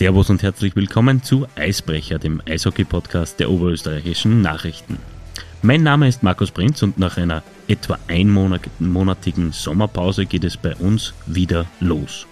[0.00, 4.96] Servus und herzlich willkommen zu Eisbrecher, dem Eishockey-Podcast der oberösterreichischen Nachrichten.
[5.60, 11.12] Mein Name ist Markus Prinz und nach einer etwa einmonatigen Sommerpause geht es bei uns
[11.26, 12.26] wieder los.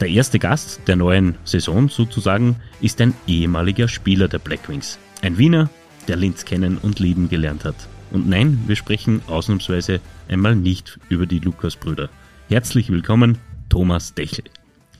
[0.00, 4.98] Der erste Gast der neuen Saison sozusagen ist ein ehemaliger Spieler der Blackwings.
[5.22, 5.70] Ein Wiener,
[6.08, 7.76] der Linz kennen und lieben gelernt hat.
[8.10, 12.08] Und nein, wir sprechen ausnahmsweise einmal nicht über die Lukas-Brüder.
[12.48, 14.46] Herzlich willkommen, Thomas Dechel.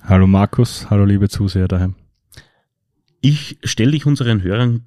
[0.04, 1.96] Hallo Markus, hallo liebe Zuseher daheim.
[3.24, 4.84] Ich stelle dich unseren Hörern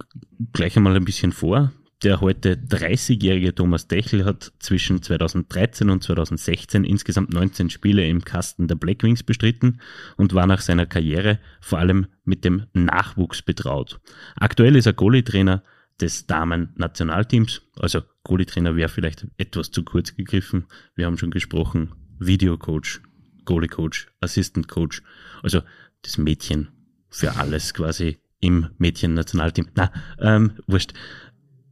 [0.51, 1.71] gleich einmal ein bisschen vor.
[2.03, 8.67] Der heute 30-jährige Thomas Dechel hat zwischen 2013 und 2016 insgesamt 19 Spiele im Kasten
[8.67, 9.79] der Blackwings bestritten
[10.17, 14.01] und war nach seiner Karriere vor allem mit dem Nachwuchs betraut.
[14.35, 15.63] Aktuell ist er Goalie-Trainer
[16.01, 17.61] des Damen-Nationalteams.
[17.79, 20.65] Also Goalie-Trainer wäre vielleicht etwas zu kurz gegriffen.
[20.95, 22.99] Wir haben schon gesprochen, Videocoach,
[23.45, 25.03] Goalie-Coach, Assistant-Coach.
[25.41, 25.61] Also
[26.01, 26.67] das Mädchen
[27.07, 29.67] für alles quasi im Mädchen-Nationalteam.
[29.75, 30.93] Na, ähm, wurscht.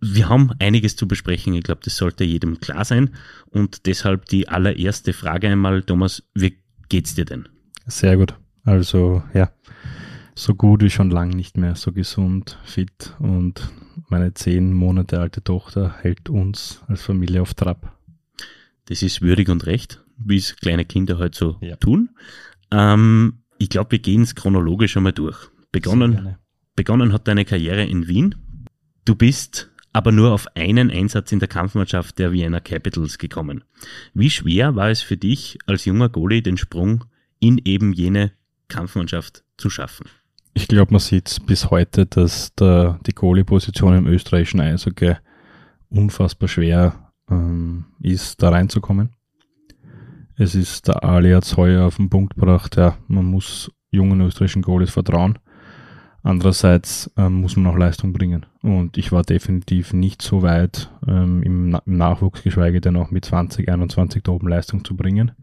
[0.01, 1.53] Wir haben einiges zu besprechen.
[1.53, 3.11] Ich glaube, das sollte jedem klar sein.
[3.49, 6.57] Und deshalb die allererste Frage einmal, Thomas, wie
[6.89, 7.47] geht's dir denn?
[7.85, 8.35] Sehr gut.
[8.65, 9.51] Also, ja,
[10.35, 13.69] so gut wie schon lange nicht mehr, so gesund, fit und
[14.09, 17.97] meine zehn Monate alte Tochter hält uns als Familie auf Trab.
[18.85, 21.75] Das ist würdig und recht, wie es kleine Kinder halt so ja.
[21.75, 22.09] tun.
[22.71, 25.49] Ähm, ich glaube, wir gehen es chronologisch einmal durch.
[25.71, 26.35] Begonnen
[26.75, 28.35] Begonnen hat deine Karriere in Wien.
[29.05, 33.63] Du bist aber nur auf einen Einsatz in der Kampfmannschaft der Vienna Capitals gekommen.
[34.15, 37.05] Wie schwer war es für dich als junger Goalie den Sprung
[37.39, 38.31] in eben jene
[38.69, 40.07] Kampfmannschaft zu schaffen?
[40.55, 45.15] Ich glaube, man sieht bis heute, dass der, die Goalie-Position im österreichischen Eishockey
[45.89, 49.11] unfassbar schwer ähm, ist, da reinzukommen.
[50.35, 54.63] Es ist der Ali hat heuer auf den Punkt gebracht, ja, man muss jungen österreichischen
[54.63, 55.37] Goalies vertrauen.
[56.25, 58.45] Andererseits ähm, muss man auch Leistung bringen.
[58.61, 63.11] Und ich war definitiv nicht so weit ähm, im, Na im, Nachwuchs, geschweige denn auch
[63.11, 65.33] mit 20, 21 da oben Leistung zu bringen.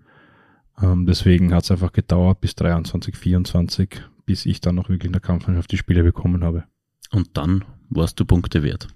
[0.80, 5.12] Ähm, deswegen hat es einfach gedauert bis 23, 24, bis ich dann noch wirklich in
[5.12, 6.64] der Kampfmannschaft die Spiele bekommen habe.
[7.10, 8.88] Und dann warst du Punkte wert.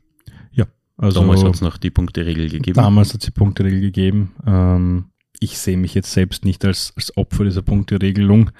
[0.52, 0.64] Ja.
[0.96, 2.76] Also damals hat es noch die Punkteregel gegeben.
[2.76, 4.32] Damals hat es die Punkteregel gegeben.
[4.46, 5.06] Ähm,
[5.38, 8.52] ich sehe mich jetzt selbst nicht als, als Opfer dieser Punkteregelung.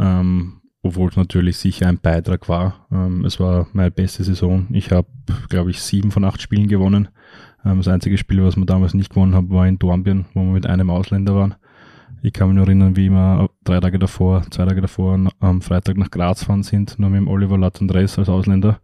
[0.00, 2.86] Ähm, obwohl es natürlich sicher ein Beitrag war.
[2.92, 4.66] Ähm, es war meine beste Saison.
[4.70, 5.08] Ich habe,
[5.48, 7.08] glaube ich, sieben von acht Spielen gewonnen.
[7.64, 10.52] Ähm, das einzige Spiel, was wir damals nicht gewonnen haben, war in Dornbirn, wo wir
[10.52, 11.54] mit einem Ausländer waren.
[12.22, 15.96] Ich kann mich nur erinnern, wie wir drei Tage davor, zwei Tage davor am Freitag
[15.96, 18.80] nach Graz fahren sind, nur mit dem Oliver Latendres als Ausländer,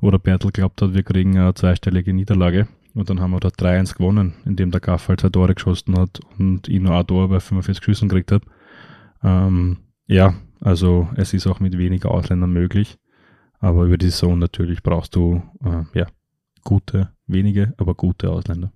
[0.00, 2.68] wo der Bertel glaubt hat, wir kriegen eine zweistellige Niederlage.
[2.94, 6.20] Und dann haben wir da 3-1 gewonnen, indem der Gaff halt zwei Tore geschossen hat
[6.38, 8.44] und ich nur ein Tor bei 45 Schüssen gekriegt habe.
[9.22, 9.78] Ähm,
[10.08, 12.98] ja, also es ist auch mit weniger Ausländern möglich.
[13.58, 16.06] Aber über die Saison natürlich brauchst du äh, ja,
[16.64, 18.72] gute, wenige, aber gute Ausländer.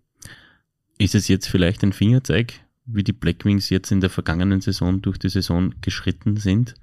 [0.99, 5.19] Ist es jetzt vielleicht ein Fingerzeig, wie die Blackwings jetzt in der vergangenen Saison durch
[5.19, 6.75] die Saison geschritten sind,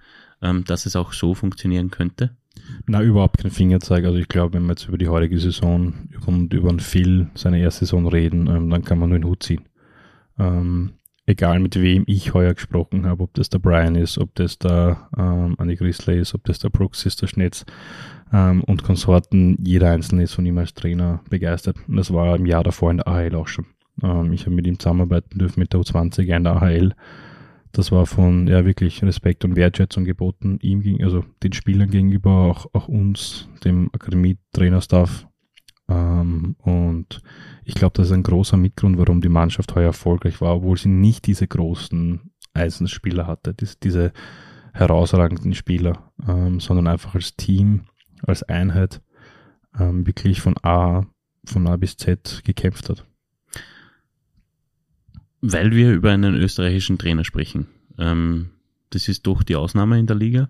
[0.41, 2.35] ähm, dass es auch so funktionieren könnte?
[2.87, 4.03] Na, überhaupt kein Fingerzeig.
[4.05, 5.93] Also ich glaube, wenn wir jetzt über die heutige Saison
[6.25, 9.43] und über einen Phil seine erste Saison reden, ähm, dann kann man nur den Hut
[9.43, 9.61] ziehen.
[10.39, 10.93] Ähm,
[11.31, 15.09] egal mit wem ich heuer gesprochen habe, ob das der Brian ist, ob das der
[15.17, 17.65] ähm, Annie Grisley ist, ob das der Brooks ist, der Schnetz
[18.31, 21.77] ähm, und Konsorten, jeder einzelne ist von ihm als Trainer begeistert.
[21.87, 23.65] Und das war im Jahr davor in der AHL auch schon.
[24.03, 26.93] Ähm, ich habe mit ihm zusammenarbeiten dürfen mit der U20 in der AHL.
[27.71, 32.31] Das war von ja wirklich Respekt und Wertschätzung geboten, ihm ging, also den Spielern gegenüber,
[32.31, 35.27] auch, auch uns, dem Akademie-Trainerstaff.
[35.91, 37.21] Ähm, und
[37.65, 40.89] ich glaube, das ist ein großer Mitgrund, warum die Mannschaft heuer erfolgreich war, obwohl sie
[40.89, 44.13] nicht diese großen Eisenspieler hatte, diese, diese
[44.73, 47.81] herausragenden Spieler, ähm, sondern einfach als Team,
[48.23, 49.01] als Einheit
[49.77, 51.05] ähm, wirklich von A,
[51.45, 53.05] von A bis Z gekämpft hat.
[55.41, 57.67] Weil wir über einen österreichischen Trainer sprechen.
[57.97, 58.51] Ähm,
[58.91, 60.49] das ist doch die Ausnahme in der Liga.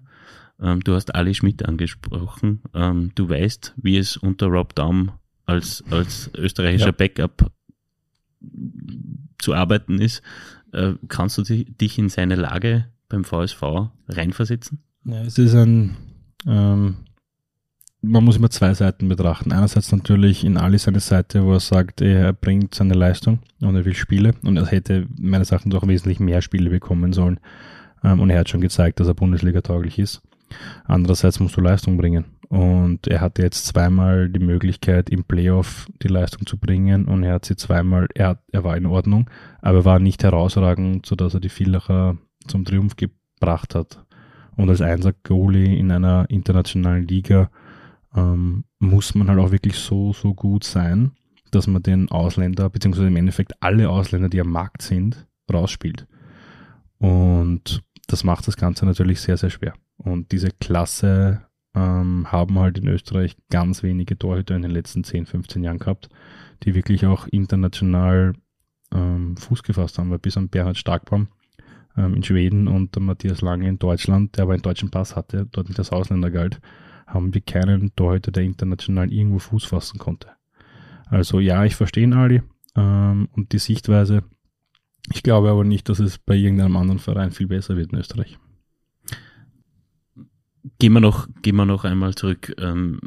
[0.60, 2.62] Ähm, du hast Ali Schmidt angesprochen.
[2.74, 5.12] Ähm, du weißt, wie es unter Rob Daum
[5.46, 6.92] als, als österreichischer ja.
[6.92, 7.52] Backup
[9.38, 10.22] zu arbeiten ist.
[10.74, 13.62] Äh, kannst du dich in seine Lage beim VSV
[14.08, 14.80] reinversetzen?
[15.04, 15.98] Ja, es ist ein,
[16.48, 16.98] ähm,
[18.02, 19.52] man muss immer zwei Seiten betrachten.
[19.52, 23.86] Einerseits natürlich in Ali seine Seite, wo er sagt, er bringt seine Leistung und er
[23.86, 27.40] will Spiele und er hätte meines Erachtens auch wesentlich mehr Spiele bekommen sollen.
[28.04, 30.22] Ähm, und er hat schon gezeigt, dass er Bundesliga tauglich ist.
[30.86, 32.26] Andererseits musst du Leistung bringen.
[32.52, 37.36] Und er hatte jetzt zweimal die Möglichkeit, im Playoff die Leistung zu bringen und er
[37.36, 39.30] hat sie zweimal, er, er war in Ordnung,
[39.62, 42.18] aber war nicht herausragend, sodass er die Villacher
[42.48, 44.06] zum Triumph gebracht hat.
[44.58, 47.50] Und als Einser-Goalie in einer internationalen Liga
[48.14, 51.14] ähm, muss man halt auch wirklich so, so gut sein,
[51.52, 56.06] dass man den Ausländer, beziehungsweise im Endeffekt alle Ausländer, die am Markt sind, rausspielt.
[56.98, 59.74] Und das macht das Ganze natürlich sehr, sehr schwer.
[59.96, 65.26] Und diese Klasse ähm, haben halt in Österreich ganz wenige Torhüter in den letzten 10,
[65.26, 66.10] 15 Jahren gehabt,
[66.64, 68.34] die wirklich auch international
[68.94, 71.28] ähm, Fuß gefasst haben, weil bis an Bernhard Starkbaum
[71.98, 75.48] ähm, in Schweden und der Matthias Lange in Deutschland, der aber einen deutschen Pass hatte,
[75.52, 76.60] dort nicht als Ausländer galt,
[77.08, 80.30] haben wir keinen Torhüter, der international irgendwo Fuß fassen konnte.
[81.08, 82.42] Also ja, ich verstehe ihn Ali
[82.76, 84.24] ähm, und die Sichtweise.
[85.12, 88.38] Ich glaube aber nicht, dass es bei irgendeinem anderen Verein viel besser wird in Österreich.
[90.80, 92.54] Gehen wir noch, gehen wir noch einmal zurück.
[92.60, 93.00] Ähm,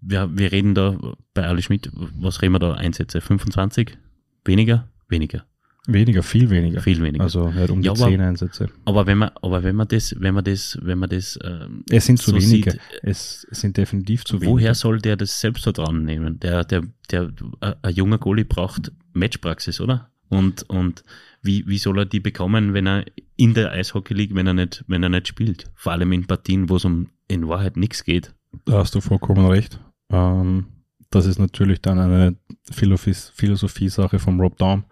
[0.00, 0.96] wir, wir reden da
[1.32, 2.74] bei Ali Schmidt, was reden wir da?
[2.74, 3.20] Einsätze?
[3.20, 3.96] 25?
[4.44, 4.88] Weniger?
[5.08, 5.44] Weniger.
[5.86, 6.80] Weniger, viel weniger.
[6.80, 7.24] Viel weniger.
[7.24, 8.70] Also hat um die Ja, 10 aber- Einsätze.
[8.86, 12.06] Aber wenn man, aber wenn man das, wenn man das, wenn man das, ähm, Es
[12.06, 12.70] sind zu so wenige.
[12.70, 14.50] sieht, es, es sind definitiv zu wenige.
[14.50, 16.40] woher soll der das Selbstvertrauen nehmen?
[16.40, 20.10] Der, der, der, äh, ein junger Goalie braucht Matchpraxis, oder?
[20.34, 21.04] Und, und
[21.42, 23.04] wie, wie soll er die bekommen, wenn er
[23.36, 25.70] in der Eishockey League, wenn er nicht, wenn er nicht spielt?
[25.74, 28.34] Vor allem in Partien, wo es um in Wahrheit nichts geht.
[28.64, 29.80] Da hast du vollkommen recht.
[30.10, 30.66] Ähm,
[31.10, 32.36] das ist natürlich dann eine
[32.70, 34.84] Philosophie- Philosophie-Sache vom Rob Daum,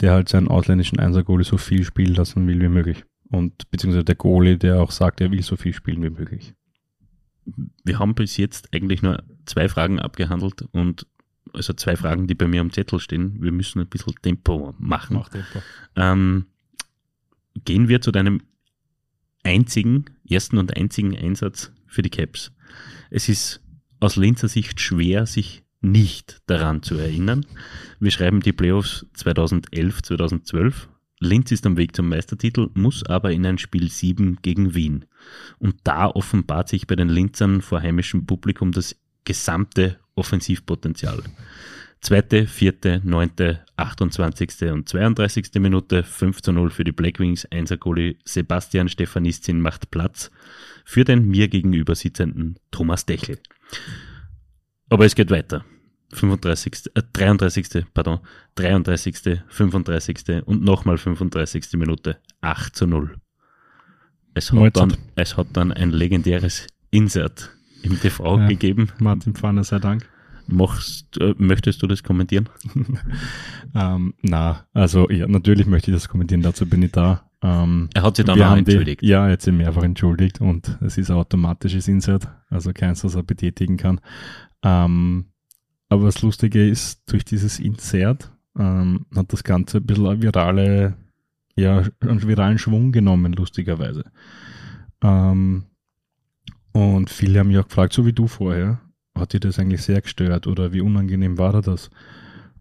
[0.00, 3.04] der halt seinen ausländischen Einser-Goalie so viel spielen lassen will wie möglich.
[3.30, 6.54] Und beziehungsweise der Goalie, der auch sagt, er will so viel spielen wie möglich.
[7.84, 11.06] Wir haben bis jetzt eigentlich nur zwei Fragen abgehandelt und
[11.52, 13.42] also zwei Fragen, die bei mir am Zettel stehen.
[13.42, 15.16] Wir müssen ein bisschen Tempo machen.
[15.16, 15.62] Macht Tempo.
[15.96, 16.46] Ähm,
[17.64, 18.42] gehen wir zu deinem
[19.42, 22.52] einzigen, ersten und einzigen Einsatz für die Caps.
[23.10, 23.60] Es ist
[24.00, 27.44] aus Linzer Sicht schwer, sich nicht daran zu erinnern.
[27.98, 30.88] Wir schreiben die Playoffs 2011, 2012.
[31.18, 35.04] Linz ist am Weg zum Meistertitel, muss aber in ein Spiel 7 gegen Wien.
[35.58, 41.22] Und da offenbart sich bei den Linzern vor heimischem Publikum das gesamte Offensivpotenzial.
[42.02, 44.72] Zweite, vierte, neunte, 28.
[44.72, 45.50] und 32.
[45.60, 47.46] Minute 5 zu 0 für die Blackwings.
[47.50, 50.30] Einser-Goalie Sebastian Stefanistin macht Platz
[50.84, 53.38] für den mir gegenüber sitzenden Thomas Dechel.
[54.88, 55.64] Aber es geht weiter.
[56.12, 56.90] 35.
[56.94, 57.86] Äh, 33.
[57.94, 58.18] Pardon.
[58.56, 59.42] 33.
[59.46, 60.42] 35.
[60.44, 61.74] und nochmal 35.
[61.74, 63.16] Minute 8 zu 0.
[64.34, 68.48] Es hat, dann, es hat dann ein legendäres Insert im TV Ja.
[68.48, 68.88] gegeben.
[68.98, 70.08] Martin Pfanner, sei Dank.
[70.48, 72.48] Machst, äh, möchtest du das kommentieren?
[73.74, 77.22] Ähm, na, also ja, natürlich möchte ich das kommentieren, dazu bin ich da.
[77.42, 79.02] Ähm, Er hat sich dann auch haben die- entschuldigt.
[79.02, 83.14] Ja, er hat sich mehrfach entschuldigt und es ist ein automatisches Insert, also keins, das
[83.14, 83.98] er betätigen kann.
[84.62, 85.26] Ähm,
[85.88, 90.96] aber das Lustige ist, durch dieses Insert ähm, hat das Ganze ein bisschen eine virale,
[91.56, 94.04] ja, einen viralen Schwung genommen, lustigerweise.
[95.02, 95.64] Ähm,
[96.72, 98.80] und viele haben mich auch gefragt, so wie du vorher,
[99.14, 101.90] hat dir das eigentlich sehr gestört oder wie unangenehm war dir das?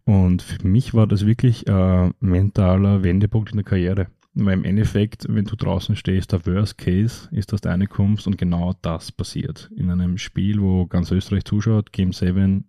[0.03, 4.07] Und für mich war das wirklich ein mentaler Wendepunkt in der Karriere.
[4.33, 8.37] Weil im Endeffekt, wenn du draußen stehst, der Worst Case ist, dass du reinkommst und
[8.37, 9.69] genau das passiert.
[9.75, 12.65] In einem Spiel, wo ganz Österreich zuschaut, Game 7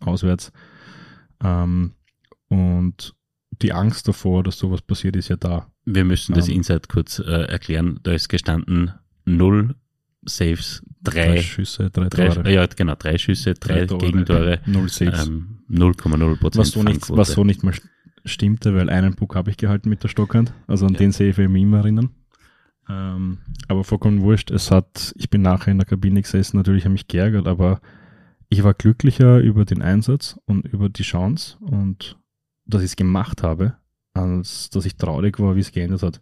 [0.00, 0.52] auswärts.
[1.42, 1.92] Ähm,
[2.48, 3.14] und
[3.62, 5.70] die Angst davor, dass sowas passiert, ist ja da.
[5.86, 6.56] Wir müssen das Ähm.
[6.56, 8.00] Insight kurz äh, erklären.
[8.02, 8.92] Da ist gestanden
[9.24, 9.74] null
[10.24, 12.52] Saves, drei, Schüsse, drei, drei, Tore.
[12.52, 15.26] ja genau, drei Schüsse, drei, Gegentore, Null Saves.
[15.28, 17.82] ähm, 0,0 Prozent was, so nicht, was so nicht mal st-
[18.24, 20.52] stimmte, weil einen Puck habe ich gehalten mit der Stockhand.
[20.66, 20.98] Also an Ja.
[20.98, 22.10] den sehe ich mich immer erinnern.
[22.90, 24.50] Ähm, aber vollkommen wurscht.
[24.50, 27.80] Es hat, ich bin nachher in der Kabine gesessen, natürlich habe ich mich geärgert, aber
[28.48, 32.16] ich war glücklicher über den Einsatz und über die Chance und
[32.64, 33.74] dass ich es gemacht habe,
[34.14, 36.20] als dass ich traurig war, wie es geändert hat.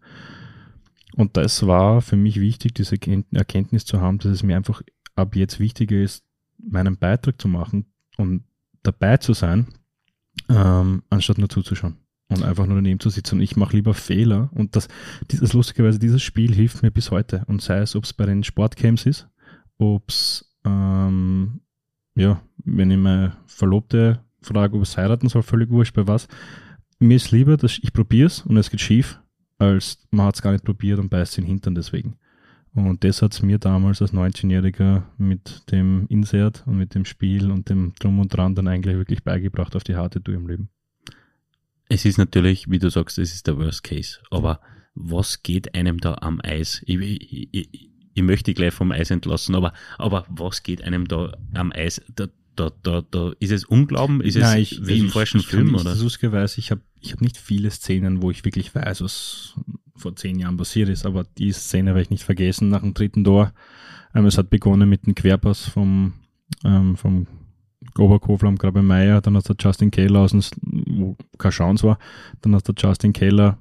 [1.16, 4.82] Und das war für mich wichtig, diese Erkennt- Erkenntnis zu haben, dass es mir einfach
[5.14, 6.24] ab jetzt wichtiger ist,
[6.58, 7.86] meinen Beitrag zu machen
[8.18, 8.44] und
[8.82, 9.66] dabei zu sein,
[10.48, 11.96] ähm, anstatt nur zuzuschauen
[12.28, 13.36] und einfach nur daneben zu sitzen.
[13.36, 14.50] Und ich mache lieber Fehler.
[14.52, 14.88] Und das,
[15.30, 17.44] dieses lustigerweise, dieses Spiel hilft mir bis heute.
[17.46, 19.28] Und sei es, ob es bei den Sportcamps ist,
[19.78, 21.60] ob es, ähm,
[22.14, 26.28] ja, wenn ich meine Verlobte frage, ob es heiraten soll, völlig wurscht, bei was.
[26.98, 29.20] Mir ist lieber, dass ich probiere es und es geht schief,
[29.58, 32.16] als man hat es gar nicht probiert und beißt den Hintern deswegen.
[32.74, 37.50] Und das hat es mir damals als 19-Jähriger mit dem Insert und mit dem Spiel
[37.50, 40.68] und dem Drum und Dran dann eigentlich wirklich beigebracht auf die harte Tour im Leben.
[41.88, 44.18] Es ist natürlich, wie du sagst, es ist der Worst Case.
[44.30, 44.60] Aber
[44.94, 46.82] was geht einem da am Eis?
[46.84, 51.32] Ich, ich, ich, ich möchte gleich vom Eis entlassen, aber, aber was geht einem da
[51.54, 52.02] am Eis?
[52.14, 55.74] Da, da, da, da ist es Unglauben, ist Nein, es ich, wie im falschen Film,
[55.74, 55.94] ich, oder?
[55.94, 59.54] Suske weiß, ich habe ich hab nicht viele Szenen, wo ich wirklich weiß, was
[59.94, 63.24] vor zehn Jahren passiert ist, aber die Szene werde ich nicht vergessen nach dem dritten
[63.24, 63.52] Tor.
[64.14, 66.14] Ähm, es hat begonnen mit dem Querpass vom,
[66.64, 67.26] ähm, vom
[67.98, 70.42] Oberkofler am Grabe Meier, dann hat der Justin Keller aus dem,
[70.98, 71.98] wo kein Chance war,
[72.42, 73.58] dann hat der Justin Keller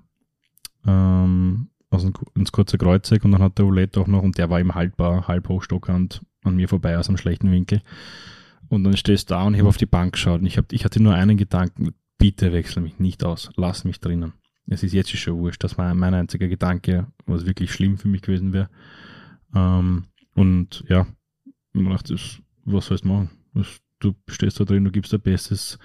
[0.85, 4.49] ähm, aus dem, ins kurze Kreuzeck und dann hat der Olet auch noch, und der
[4.49, 7.81] war im haltbar, halb hochstockernd an mir vorbei aus einem schlechten Winkel.
[8.69, 10.71] Und dann stehst du da und ich habe auf die Bank geschaut und ich, hab,
[10.73, 14.33] ich hatte nur einen Gedanken, bitte wechsel mich nicht aus, lass mich drinnen.
[14.67, 18.21] Es ist jetzt schon wurscht, das war mein einziger Gedanke, was wirklich schlimm für mich
[18.21, 18.69] gewesen wäre.
[19.53, 21.05] Ähm, und ja,
[21.73, 22.15] man dachte,
[22.63, 23.29] was sollst du machen?
[23.99, 25.77] Du stehst da drin, du gibst dein Bestes.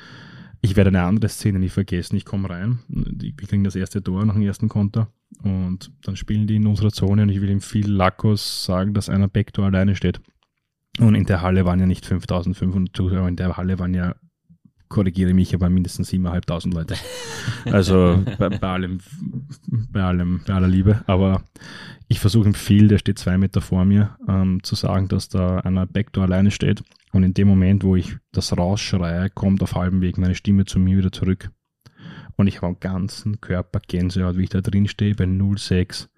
[0.63, 2.17] Ich werde eine andere Szene nicht vergessen.
[2.17, 6.47] Ich komme rein, wir kriegen das erste Tor nach dem ersten Konter und dann spielen
[6.47, 9.95] die in unserer Zone und ich will ihm viel Lackos sagen, dass einer Backdoor alleine
[9.95, 10.21] steht.
[11.01, 14.15] Und in der Halle waren ja nicht 5500 Zuschauer, in der Halle waren ja,
[14.89, 16.95] korrigiere mich, aber mindestens 7.500 Leute.
[17.65, 19.01] Also bei, bei, allem,
[19.91, 21.03] bei allem, bei aller Liebe.
[21.07, 21.43] Aber
[22.07, 25.59] ich versuche ihm viel, der steht zwei Meter vor mir, ähm, zu sagen, dass da
[25.61, 26.83] einer Backdoor alleine steht.
[27.13, 30.79] Und in dem Moment, wo ich das rausschreie, kommt auf halbem Weg meine Stimme zu
[30.79, 31.51] mir wieder zurück.
[32.37, 36.11] Und ich habe am ganzen Körper Gänsehaut, wie ich da drin stehe, bei 06.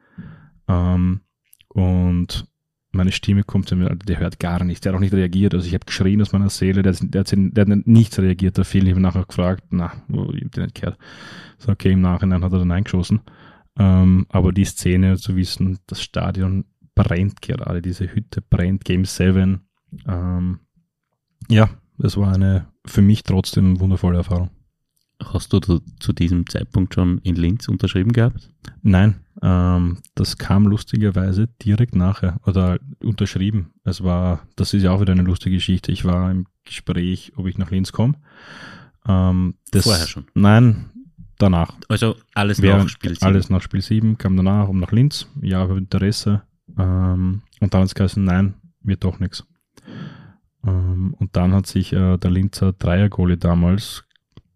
[0.69, 1.21] Ähm,
[1.69, 2.52] und
[2.93, 5.55] meine Stimme kommt zu mir, der hört gar nichts, der hat auch nicht reagiert.
[5.55, 8.65] Also ich habe geschrien aus meiner Seele, der, der, hat, der hat nichts reagiert, der
[8.65, 8.85] Phil.
[8.85, 10.99] Ich habe nachher gefragt, na, ich habe den nicht gehört.
[11.59, 13.21] So, okay, im Nachhinein hat er dann eingeschossen.
[13.79, 19.61] Ähm, aber die Szene zu wissen, das Stadion brennt gerade, diese Hütte brennt, Game 7.
[20.07, 20.59] Ähm,
[21.49, 24.51] ja, das war eine für mich trotzdem wundervolle Erfahrung.
[25.23, 28.51] Hast du zu diesem Zeitpunkt schon in Linz unterschrieben gehabt?
[28.83, 33.73] Nein, ähm, das kam lustigerweise direkt nachher oder unterschrieben.
[33.85, 35.91] Es war, das ist ja auch wieder eine lustige Geschichte.
[35.91, 38.15] Ich war im Gespräch, ob ich nach Linz komme.
[39.07, 40.27] Ähm, Vorher schon?
[40.35, 40.91] Nein,
[41.39, 41.75] danach.
[41.89, 43.27] Also alles nach Spiel 7?
[43.27, 45.27] Alles nach Spiel 7, kam danach um nach Linz.
[45.41, 46.43] Ja, habe Interesse.
[46.79, 49.45] Ähm, und dann hat es geheißen, nein, wird doch nichts.
[50.65, 54.05] Ähm, und dann hat sich äh, der Linzer Dreiergoalie damals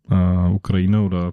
[0.08, 1.32] äh, Ukrainer oder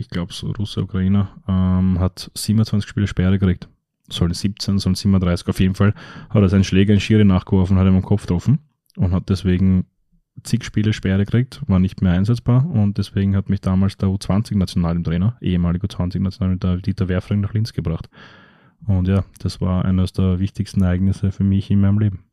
[0.00, 3.68] ich glaube so Russe, Ukrainer, ähm, hat 27 Spiele Sperre gekriegt.
[4.08, 5.94] Sollen 17, sollen 37 auf jeden Fall.
[6.30, 8.58] Hat er seinen Schläger in Schiri nachgeworfen, hat ihm am Kopf getroffen
[8.96, 9.84] und hat deswegen
[10.42, 15.36] zig Spiele Sperre gekriegt, war nicht mehr einsetzbar und deswegen hat mich damals der U20-Nationaltrainer,
[15.40, 18.08] ehemaliger U20-Nationaltrainer Dieter Werfring nach Linz gebracht.
[18.86, 22.24] Und ja, das war eines der wichtigsten Ereignisse für mich in meinem Leben.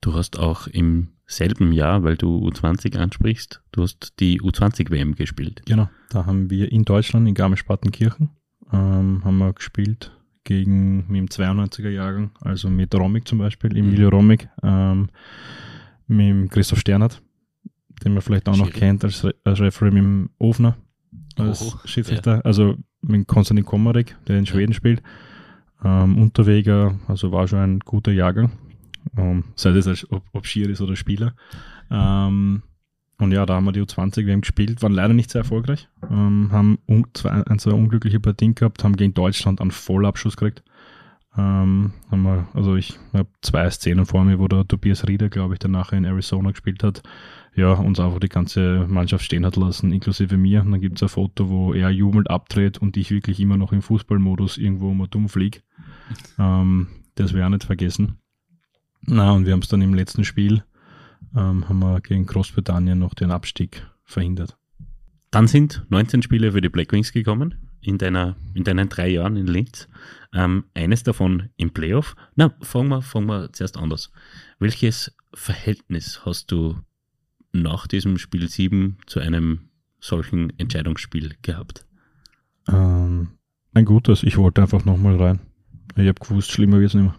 [0.00, 5.62] Du hast auch im selben Jahr, weil du U20 ansprichst, du hast die U20-WM gespielt.
[5.66, 8.30] Genau, da haben wir in Deutschland, in Garmisch-Partenkirchen,
[8.72, 10.12] ähm, haben wir gespielt
[10.44, 15.08] gegen mit dem 92er Jahrgang, also mit Romig zum Beispiel, Emilio Romig, ähm,
[16.06, 17.20] mit dem Christoph Sternert,
[18.02, 18.78] den man vielleicht auch noch Schiri.
[18.78, 20.76] kennt als, Re als Referee mit dem Ofner
[21.36, 25.02] als Oh, Schiedsrichter, also mit Konstantin Komarek, der in Schweden spielt.
[25.84, 28.50] Ähm, Unterweger, also war schon ein guter Jahrgang.
[29.16, 31.34] Ähm, sei das als ob, ob Schier ist oder Spieler.
[31.90, 32.62] Ähm,
[33.20, 36.50] und ja, da haben wir die U20 WM gespielt, waren leider nicht sehr erfolgreich, ähm,
[36.52, 40.62] haben un zwei, ein, zwei unglückliche Partien gehabt, haben gegen Deutschland einen Vollabschuss gekriegt.
[41.36, 45.54] Ähm, haben wir, also ich habe zwei Szenen vor mir, wo der Tobias Rieder, glaube
[45.54, 47.02] ich, der nachher in Arizona gespielt hat,
[47.54, 50.62] ja, uns einfach die ganze Mannschaft stehen hat lassen, inklusive mir.
[50.62, 53.72] Und dann gibt es ein Foto, wo er jubelnd abdreht und ich wirklich immer noch
[53.72, 55.60] im Fußballmodus irgendwo mal dumm fliege.
[56.38, 58.18] Ähm, das werde ich auch nicht vergessen.
[59.02, 60.64] Na, und wir haben es dann im letzten Spiel,
[61.36, 64.56] ähm, haben wir gegen Großbritannien noch den Abstieg verhindert.
[65.30, 69.36] Dann sind 19 Spiele für die Black Wings gekommen in, deiner, in deinen drei Jahren
[69.36, 69.88] in Linz.
[70.32, 72.16] Ähm, eines davon im Playoff.
[72.34, 74.10] Na, fangen wir, fangen wir zuerst anders.
[74.58, 76.78] Welches Verhältnis hast du
[77.52, 81.86] nach diesem Spiel 7 zu einem solchen Entscheidungsspiel gehabt?
[82.68, 83.28] Ähm,
[83.74, 85.40] ein gutes, ich wollte einfach nochmal rein.
[85.96, 87.16] Ich habe gewusst, schlimmer wird es nicht mehr.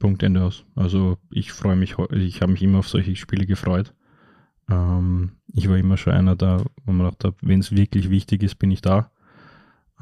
[0.00, 0.64] Punkt Ende aus.
[0.74, 3.94] Also ich freue mich, ich habe mich immer auf solche Spiele gefreut.
[4.68, 8.56] Ähm, ich war immer schon einer da, wo man dachte, wenn es wirklich wichtig ist,
[8.56, 9.12] bin ich da.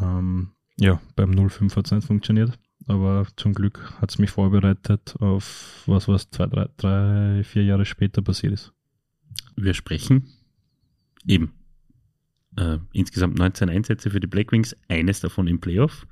[0.00, 5.16] Ähm, ja, beim 05 hat es nicht funktioniert, aber zum Glück hat es mich vorbereitet
[5.18, 8.72] auf was, was zwei, drei, drei, vier Jahre später passiert ist.
[9.56, 10.28] Wir sprechen
[11.26, 11.52] eben
[12.58, 16.06] äh, insgesamt 19 Einsätze für die Black Wings, eines davon im Playoff.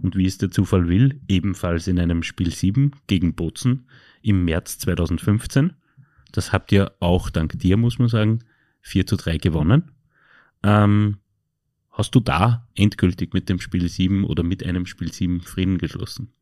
[0.00, 3.88] Und wie es der Zufall will, ebenfalls in einem Spiel 7 gegen Bozen
[4.22, 5.72] im März 2015.
[6.32, 8.40] Das habt ihr auch dank dir, muss man sagen,
[8.82, 9.90] 4 zu 3 gewonnen.
[10.62, 11.18] Ähm,
[11.90, 16.32] hast du da endgültig mit dem Spiel 7 oder mit einem Spiel 7 Frieden geschlossen?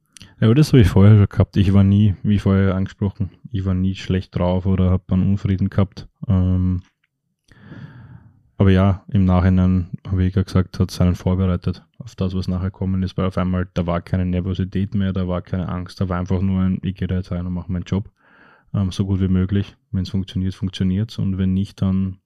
[0.40, 1.56] Ja, aber das habe ich vorher schon gehabt.
[1.56, 5.70] Ich war nie, wie vorher angesprochen, ich war nie schlecht drauf oder habe einen Unfrieden
[5.70, 6.08] gehabt.
[6.28, 6.82] Ähm,
[8.58, 12.70] aber ja, im Nachhinein, habe ich ja gesagt, hat seinen vorbereitet auf das, was nachher
[12.70, 16.08] kommen ist, weil auf einmal, da war keine Nervosität mehr, da war keine Angst, da
[16.08, 18.10] war einfach nur ein, ich gehe da jetzt rein und mache meinen Job
[18.72, 19.76] ähm, so gut wie möglich.
[19.90, 22.18] Wenn es funktioniert, funktioniert es und wenn nicht, dann,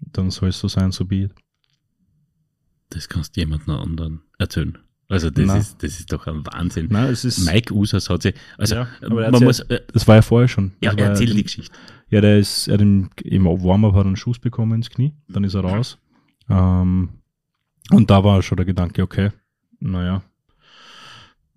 [0.00, 1.34] dann soll es so sein, so be it.
[2.90, 4.78] Das kannst du jemandem anderen erzählen.
[5.10, 6.86] Also das ist, das ist doch ein Wahnsinn.
[6.90, 9.80] Nein, es ist Mike Usas hat sich, also Ja, er man hat's muss, ja- äh,
[9.92, 10.72] das war ja vorher schon.
[10.80, 11.76] ja, Das war erzähl ja, die Geschichte.
[12.10, 15.12] Ja, der ist, er hat im, im Warm-up hat er einen Schuss bekommen ins Knie,
[15.28, 15.98] dann ist er raus.
[16.48, 17.08] Ähm,
[17.90, 19.30] und da war schon der Gedanke, okay,
[19.80, 20.22] naja,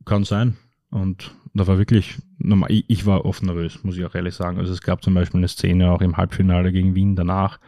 [0.06, 0.58] kann sein.
[0.90, 4.58] Und da war wirklich, normal, ich, ich war oft nervös, muss ich auch ehrlich sagen.
[4.60, 7.60] Also es gab zum Beispiel eine Szene auch im Halbfinale gegen Wien danach,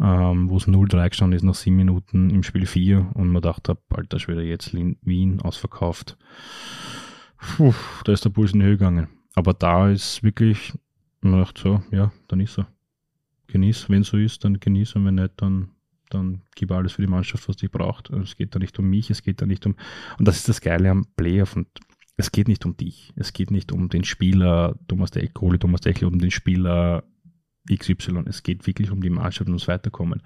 [0.00, 3.78] ähm, wo es 0-3 gestanden ist nach sieben Minuten im Spiel 4 und man dachte,
[3.90, 6.16] alter Schwede, jetzt Wien ausverkauft.
[7.38, 7.74] Puh,
[8.04, 9.08] da ist der Puls in die Höhe gegangen.
[9.34, 10.72] Aber da ist wirklich,
[11.20, 12.68] man dachte so, ja, dann ist er.
[13.48, 15.70] Genieß, wenn so ist, dann genieß und wenn nicht, dann,
[16.10, 18.10] dann gib alles für die Mannschaft, was die braucht.
[18.10, 19.76] Es geht da nicht um mich, es geht da nicht um,
[20.18, 21.68] und das ist das Geile am Playoff und
[22.16, 23.12] es geht nicht um dich.
[23.16, 27.04] Es geht nicht um den Spieler Thomas Dech, Kohli, Thomas Deckel, um den Spieler
[27.72, 28.24] XY.
[28.26, 30.22] Es geht wirklich um die Mannschaft und ums Weiterkommen.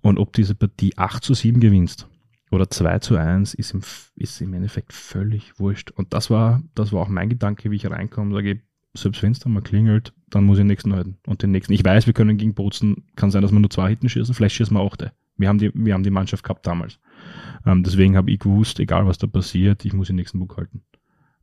[0.00, 2.08] Und ob diese Partie 8 zu 7 gewinnst
[2.50, 3.80] oder 2 zu 1, ist im,
[4.16, 5.90] ist im Endeffekt völlig wurscht.
[5.92, 8.60] Und das war, das war auch mein Gedanke, wie ich reinkomme, sage ich,
[8.94, 11.16] selbst wenn es dann mal klingelt, dann muss ich den nächsten halten.
[11.26, 11.72] Und den nächsten.
[11.72, 14.56] Ich weiß, wir können gegen Bozen, kann sein, dass wir nur zwei Hitten schießen, vielleicht
[14.56, 15.12] schießen wir auch der.
[15.36, 16.98] Wir haben die, wir haben die Mannschaft gehabt damals.
[17.64, 20.82] Ähm, deswegen habe ich gewusst, egal was da passiert, ich muss den nächsten Book halten.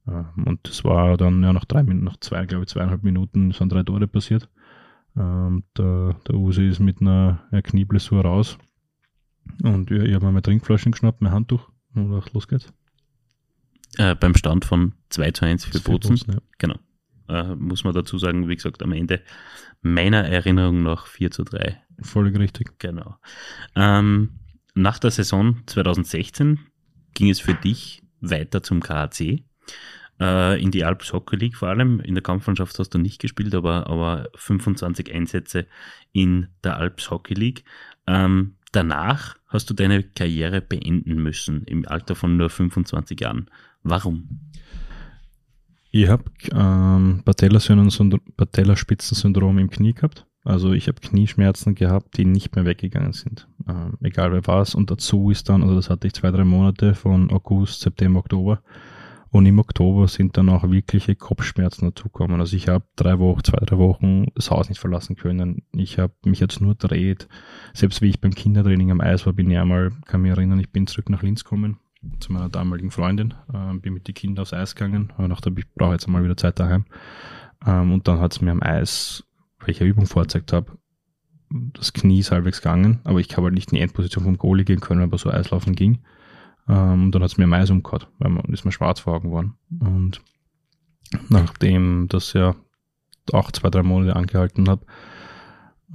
[0.07, 3.51] Ähm, und das war dann ja nach drei Minuten, nach zwei, glaube ich, zweieinhalb Minuten
[3.51, 4.49] sind drei Tore passiert.
[5.17, 8.57] Ähm, der, der Usi ist mit einer, einer Knieblessur raus.
[9.63, 12.71] Und ja, ich habe mir meine Trinkflaschen geschnappt, mein Handtuch und dachte, los geht's.
[13.97, 16.09] Äh, beim Stand von 2 zu 1 für Für Bozen.
[16.11, 16.39] Bozen, ja.
[16.57, 16.75] Genau.
[17.27, 19.21] Äh, muss man dazu sagen, wie gesagt, am Ende
[19.81, 21.81] meiner Erinnerung nach 4 zu 3.
[22.01, 22.79] Völlig richtig.
[22.79, 23.17] Genau.
[23.75, 24.39] Ähm,
[24.75, 26.59] nach der Saison 2016
[27.13, 29.43] ging es für dich weiter zum KAC.
[30.19, 32.01] Äh, in die Alps Hockey League vor allem.
[32.01, 35.65] In der Kampfmannschaft hast du nicht gespielt, aber, aber 25 Einsätze
[36.11, 37.63] in der Alps Hockey League.
[38.05, 43.49] Ähm, danach hast du deine Karriere beenden müssen im Alter von nur 25 Jahren.
[43.83, 44.39] Warum?
[45.91, 50.25] Ich habe ähm, Patellaspitzensyndrom im Knie gehabt.
[50.43, 53.47] Also ich habe Knieschmerzen gehabt, die nicht mehr weggegangen sind.
[53.67, 54.75] Ähm, egal wer war es.
[54.75, 58.61] Und dazu ist dann, also das hatte ich zwei, drei Monate von August, September, Oktober.
[59.31, 62.39] Und im Oktober sind dann auch wirkliche Kopfschmerzen dazugekommen.
[62.39, 65.63] Also ich habe drei Wochen, zwei, drei Wochen das Haus nicht verlassen können.
[65.71, 67.27] Ich habe mich jetzt nur dreht.
[67.73, 70.71] Selbst wie ich beim Kindertraining am Eis war, bin ich einmal, kann mich erinnern, ich
[70.71, 71.77] bin zurück nach Linz gekommen
[72.19, 75.69] zu meiner damaligen Freundin, ähm, bin mit den Kindern aufs Eis gegangen und dachte, ich
[75.73, 76.85] brauche jetzt einmal wieder Zeit daheim.
[77.65, 79.25] Ähm, und dann hat es mir am Eis,
[79.59, 80.77] welche Übung vorgezeigt habe,
[81.49, 84.65] das Knie ist halbwegs gegangen, aber ich habe halt nicht in die Endposition vom Goalie
[84.65, 85.99] gehen können, weil so Eislaufen ging.
[86.69, 89.15] Ähm, und dann hat es mir am Eis umgehauen, weil man ist mir schwarz vor
[89.15, 89.55] Augen geworden.
[89.79, 90.21] Und
[91.29, 92.55] nachdem das ja
[93.33, 94.81] auch zwei, drei Monate angehalten hat,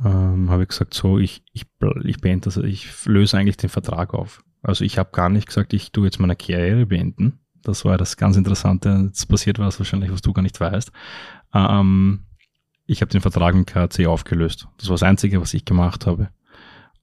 [0.04, 1.66] ähm, habe ich gesagt, so, ich, ich,
[2.02, 4.42] ich beende das, ich löse eigentlich den Vertrag auf.
[4.62, 7.38] Also ich habe gar nicht gesagt, ich tue jetzt meine Karriere beenden.
[7.62, 9.04] Das war das ganz Interessante.
[9.06, 10.90] Jetzt passiert was wahrscheinlich, was du gar nicht weißt.
[11.54, 12.24] Ähm,
[12.86, 14.68] ich habe den Vertrag mit KAC aufgelöst.
[14.78, 16.28] Das war das Einzige, was ich gemacht habe.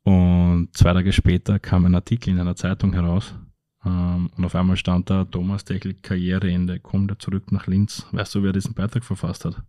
[0.03, 3.35] Und zwei Tage später kam ein Artikel in einer Zeitung heraus.
[3.85, 8.05] Ähm, und auf einmal stand da, Thomas Deckel, Karriereende, kommt er zurück nach Linz.
[8.11, 9.61] Weißt du, wer diesen Beitrag verfasst hat?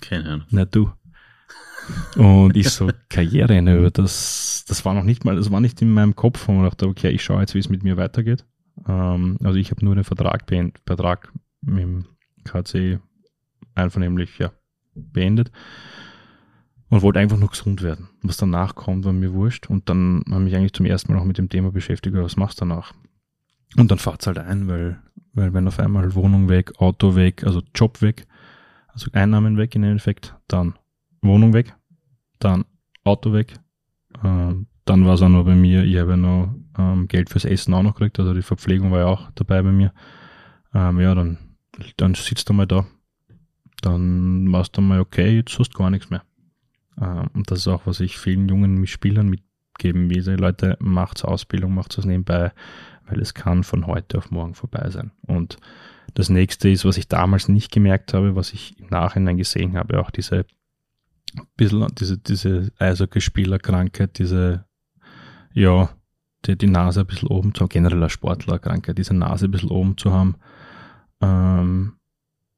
[0.00, 0.46] Keine Ahnung.
[0.50, 0.92] Nicht du.
[2.16, 6.16] Und ich so, Karriereende, das, das war noch nicht mal, das war nicht in meinem
[6.16, 8.44] Kopf, wo man dachte, okay, ich schaue jetzt, wie es mit mir weitergeht.
[8.86, 12.04] Ähm, also ich habe nur den Vertrag, beend, Vertrag mit dem
[12.44, 13.00] KC
[13.74, 14.52] einvernehmlich ja,
[14.94, 15.50] beendet
[16.94, 18.08] und wollte einfach nur gesund werden.
[18.22, 19.68] Was danach kommt, war mir wurscht.
[19.68, 22.60] Und dann habe ich eigentlich zum ersten Mal auch mit dem Thema beschäftigt, was machst
[22.60, 22.94] du danach?
[23.76, 25.02] Und dann fahrt's halt ein, weil,
[25.32, 28.28] weil wenn auf einmal Wohnung weg, Auto weg, also Job weg,
[28.86, 30.74] also Einnahmen weg im Endeffekt, dann
[31.20, 31.74] Wohnung weg,
[32.38, 32.64] dann
[33.02, 33.54] Auto weg,
[34.22, 37.44] ähm, dann war es auch noch bei mir, ich habe ja noch ähm, Geld fürs
[37.44, 39.92] Essen auch noch gekriegt, also die Verpflegung war ja auch dabei bei mir.
[40.72, 41.38] Ähm, ja, dann,
[41.96, 42.86] dann sitzt du mal da.
[43.82, 46.22] Dann warst du mal, okay, jetzt hast du gar nichts mehr.
[47.00, 50.22] Ähm, und das ist auch, was ich vielen jungen Spielern mitgeben will.
[50.38, 52.52] Leute, macht's Ausbildung, macht's was nebenbei,
[53.06, 55.10] weil es kann von heute auf morgen vorbei sein.
[55.22, 55.58] Und
[56.14, 60.00] das nächste ist, was ich damals nicht gemerkt habe, was ich im Nachhinein gesehen habe,
[60.00, 60.46] auch diese
[61.56, 64.64] bisschen, diese, diese Eishockeyspielerkrankheit, diese,
[65.52, 65.90] ja,
[66.44, 69.70] die, die Nase ein bisschen oben zu haben, generell eine Sportlerkrankheit, diese Nase ein bisschen
[69.70, 70.36] oben zu haben,
[71.20, 71.94] ähm,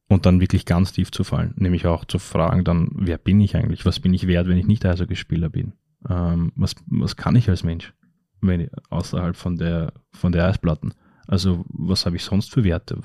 [0.09, 3.57] und dann wirklich ganz tief zu fallen, nämlich auch zu fragen dann, wer bin ich
[3.57, 5.73] eigentlich, was bin ich wert, wenn ich nicht Eishockeyspieler bin,
[6.09, 7.93] ähm, was, was kann ich als Mensch,
[8.41, 10.95] wenn ich, außerhalb von der, von der Eisplatten,
[11.27, 13.01] also was habe ich sonst für Werte,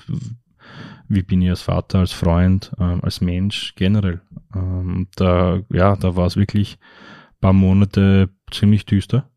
[1.08, 4.20] wie bin ich als Vater, als Freund, ähm, als Mensch generell,
[4.54, 9.28] ähm, da, ja, da war es wirklich ein paar Monate ziemlich düster,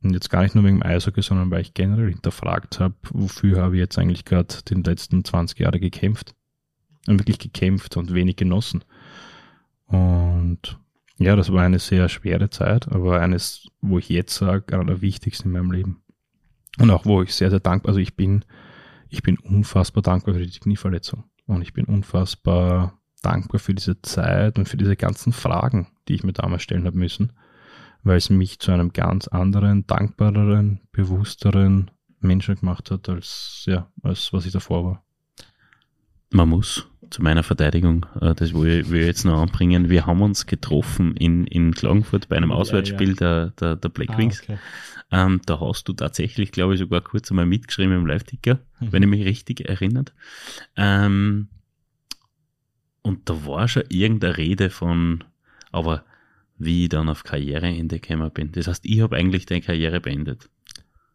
[0.00, 3.60] und jetzt gar nicht nur wegen dem Eishockey, sondern weil ich generell hinterfragt habe, wofür
[3.60, 6.36] habe ich jetzt eigentlich gerade den letzten 20 Jahre gekämpft
[7.08, 8.84] und wirklich gekämpft und wenig genossen.
[9.86, 10.78] Und
[11.18, 15.00] ja, das war eine sehr schwere Zeit, aber eines, wo ich jetzt sage, einer der
[15.00, 16.02] wichtigsten in meinem Leben.
[16.78, 18.44] Und auch wo ich sehr, sehr dankbar, also ich bin,
[19.08, 21.24] ich bin unfassbar dankbar für die Knieverletzung.
[21.46, 26.22] Und ich bin unfassbar dankbar für diese Zeit und für diese ganzen Fragen, die ich
[26.22, 27.32] mir damals stellen habe müssen,
[28.04, 31.90] weil es mich zu einem ganz anderen, dankbareren, bewussteren
[32.20, 35.04] Menschen gemacht hat, als, ja, als was ich davor war.
[36.30, 40.06] Man muss zu meiner Verteidigung, äh, das will ich, will ich jetzt noch anbringen, wir
[40.06, 43.46] haben uns getroffen in, in Klagenfurt bei einem Auswärtsspiel ja, ja.
[43.46, 44.42] Der, der, der Black ah, Wings.
[44.42, 44.58] Okay.
[45.10, 48.92] Ähm, da hast du tatsächlich, glaube ich, sogar kurz einmal mitgeschrieben im Live-Ticker, mhm.
[48.92, 50.12] wenn ich mich richtig erinnert.
[50.76, 51.48] Ähm,
[53.02, 55.24] und da war schon irgendeine Rede von,
[55.72, 56.04] aber
[56.58, 58.52] wie ich dann auf Karriereende gekommen bin.
[58.52, 60.50] Das heißt, ich habe eigentlich deine Karriere beendet.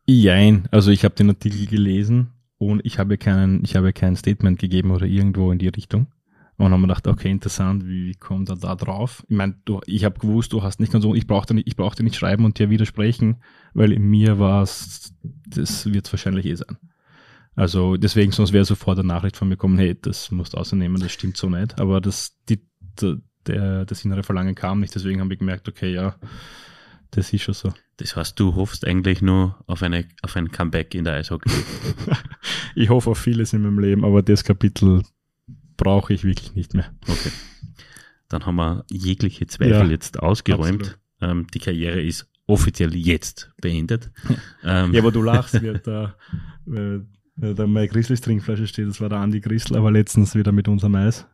[0.05, 2.31] Jein, also ich habe den Artikel gelesen
[2.67, 6.07] und ich habe keinen, ich habe kein Statement gegeben oder irgendwo in die Richtung.
[6.57, 9.25] Und haben wir gedacht, okay, interessant, wie kommt er da drauf?
[9.27, 11.75] Ich meine, du, ich habe gewusst, du hast nicht ganz so, ich brauchte nicht, ich
[11.75, 13.37] brauchte nicht schreiben und dir widersprechen,
[13.73, 15.15] weil in mir war es,
[15.47, 16.77] das wird es wahrscheinlich eh sein.
[17.55, 21.01] Also deswegen, sonst wäre sofort eine Nachricht von mir kommen, hey, das musst du außernehmen,
[21.01, 21.79] das stimmt so nicht.
[21.79, 22.59] Aber das, die,
[23.47, 26.15] der, das innere Verlangen kam nicht, deswegen haben wir gemerkt, okay, ja,
[27.15, 27.73] das ist schon so.
[27.97, 31.51] Das heißt, du hoffst eigentlich nur auf, eine, auf ein Comeback in der Eishockey.
[32.75, 35.03] ich hoffe auf vieles in meinem Leben, aber das Kapitel
[35.77, 36.91] brauche ich wirklich nicht mehr.
[37.07, 37.31] Okay.
[38.29, 40.97] Dann haben wir jegliche Zweifel ja, jetzt ausgeräumt.
[41.21, 44.11] Ähm, die Karriere ist offiziell jetzt beendet.
[44.63, 46.15] ähm, ja, aber du lachst, wird da,
[47.41, 50.67] äh, da meine Grizzlies Trinkflasche steht, das war der Andi Grissel, aber letztens wieder mit
[50.67, 51.27] unserem Eis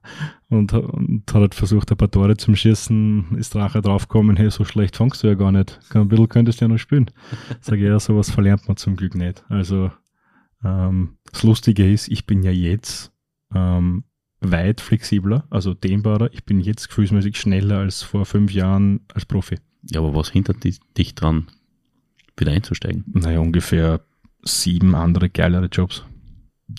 [0.50, 4.64] und, und hat halt versucht, ein paar Tore zum Schießen, ist nachher draufgekommen, hey, so
[4.64, 5.80] schlecht fangst du ja gar nicht.
[5.94, 7.12] Ein bisschen könntest du ja noch spielen.
[7.62, 9.44] Sag ich, ja, sowas verlernt man zum Glück nicht.
[9.50, 9.92] Also,
[10.64, 13.12] ähm, das Lustige ist, ich bin ja jetzt
[13.54, 14.04] ähm,
[14.42, 16.32] weit flexibler, also dehnbarer.
[16.34, 19.58] Ich bin jetzt gefühlsmäßig schneller als vor fünf Jahren als Profi.
[19.84, 21.48] Ja, aber was hindert dich dran,
[22.38, 23.04] wieder einzusteigen?
[23.08, 24.02] Naja, ungefähr
[24.42, 26.04] sieben andere geilere Jobs.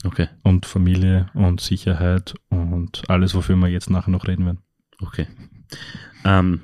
[0.04, 0.28] Okay.
[0.42, 4.60] Und Familie und Sicherheit und alles, wofür wir jetzt nachher noch reden werden.
[5.00, 5.26] Okay.
[6.24, 6.62] Ähm,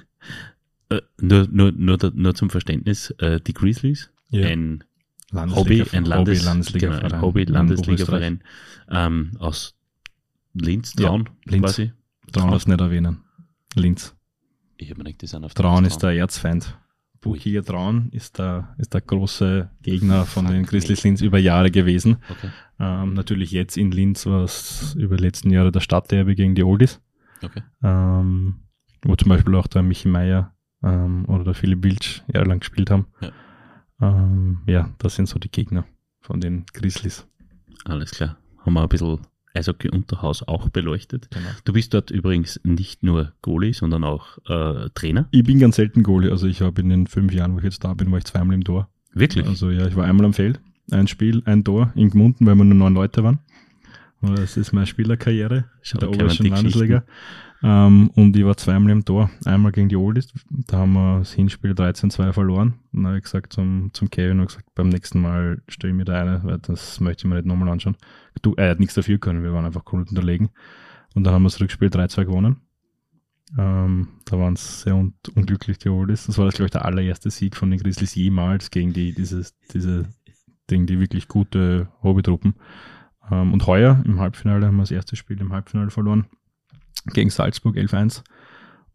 [0.90, 4.46] äh, nur, nur, nur, nur zum Verständnis, äh, die Grizzlies, ja.
[4.46, 4.84] ein
[5.32, 8.42] Hobby, ein Landes, Hobby Landesliga genau, Hobby Landesliga-Verein
[8.90, 9.74] ähm, aus
[10.52, 11.64] Linz, Traun, ja, Linz.
[11.64, 11.92] quasi.
[12.32, 13.24] Traun darfst nicht erwähnen.
[13.74, 14.14] Linz.
[14.76, 16.76] Ich habe nicht gesehen auf Traun ist der Erzfeind.
[17.24, 22.18] Buchiger Traun ist der, ist der große Gegner von den Grizzlies Linz über Jahre gewesen.
[22.30, 22.50] Okay.
[22.78, 26.62] Ähm, natürlich jetzt in Linz war es über die letzten Jahre der Stadtderby gegen die
[26.62, 27.00] Oldies.
[27.42, 27.62] Okay.
[27.82, 28.60] Ähm,
[29.02, 33.06] wo zum Beispiel auch der Michi Meier ähm, oder der Philipp Wilsch jahrelang gespielt haben.
[33.20, 33.30] Ja.
[34.00, 35.84] Ähm, ja, das sind so die Gegner
[36.20, 37.26] von den Grizzlies.
[37.84, 38.36] Alles klar.
[38.64, 39.18] Haben wir ein bisschen
[39.54, 41.28] Eishockey Unterhaus auch beleuchtet.
[41.30, 41.48] Genau.
[41.64, 45.28] Du bist dort übrigens nicht nur Goalie, sondern auch äh, Trainer.
[45.30, 46.30] Ich bin ganz selten Goalie.
[46.30, 48.54] Also ich habe in den fünf Jahren, wo ich jetzt da bin, war ich zweimal
[48.54, 48.88] im Tor.
[49.12, 49.46] Wirklich?
[49.46, 52.64] Also ja, ich war einmal am Feld, ein Spiel, ein Tor in Gmunden, weil wir
[52.64, 53.38] nur neun Leute waren.
[54.20, 57.04] Das ist meine Spielerkarriere in der obersten Landesliga.
[57.64, 59.30] Ähm, und ich war zweimal im Tor.
[59.46, 62.74] Einmal gegen die Oldies, da haben wir das Hinspiel 13-2 verloren.
[62.92, 65.96] Und dann habe ich gesagt zum, zum Kevin und gesagt, beim nächsten Mal stelle ich
[65.96, 67.96] mir da eine, weil das möchte ich mir nicht nochmal anschauen.
[68.42, 70.50] Du, er hat nichts dafür können, wir waren einfach komplett unterlegen.
[71.14, 72.60] Und dann haben wir das Rückspiel 3-2 gewonnen.
[73.56, 76.26] Ähm, da waren es sehr un unglücklich, die Oldies.
[76.26, 80.08] Das war, glaube ich, der allererste Sieg von den Grizzlies jemals gegen die, dieses, diese,
[80.70, 82.56] Ding, die wirklich gute Hobbytruppen.
[83.30, 86.26] Ähm, und heuer im Halbfinale haben wir das erste Spiel im Halbfinale verloren
[87.12, 88.22] gegen Salzburg 11-1.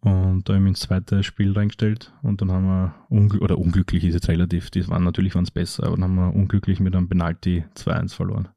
[0.02, 4.06] Und da haben wir ins zweite Spiel reingestellt und dann haben wir, ungl oder unglücklich
[4.06, 6.96] ist jetzt relativ, die waren natürlich waren es besser, aber dann haben wir unglücklich mit
[6.96, 8.48] einem Penalty 2-1 verloren.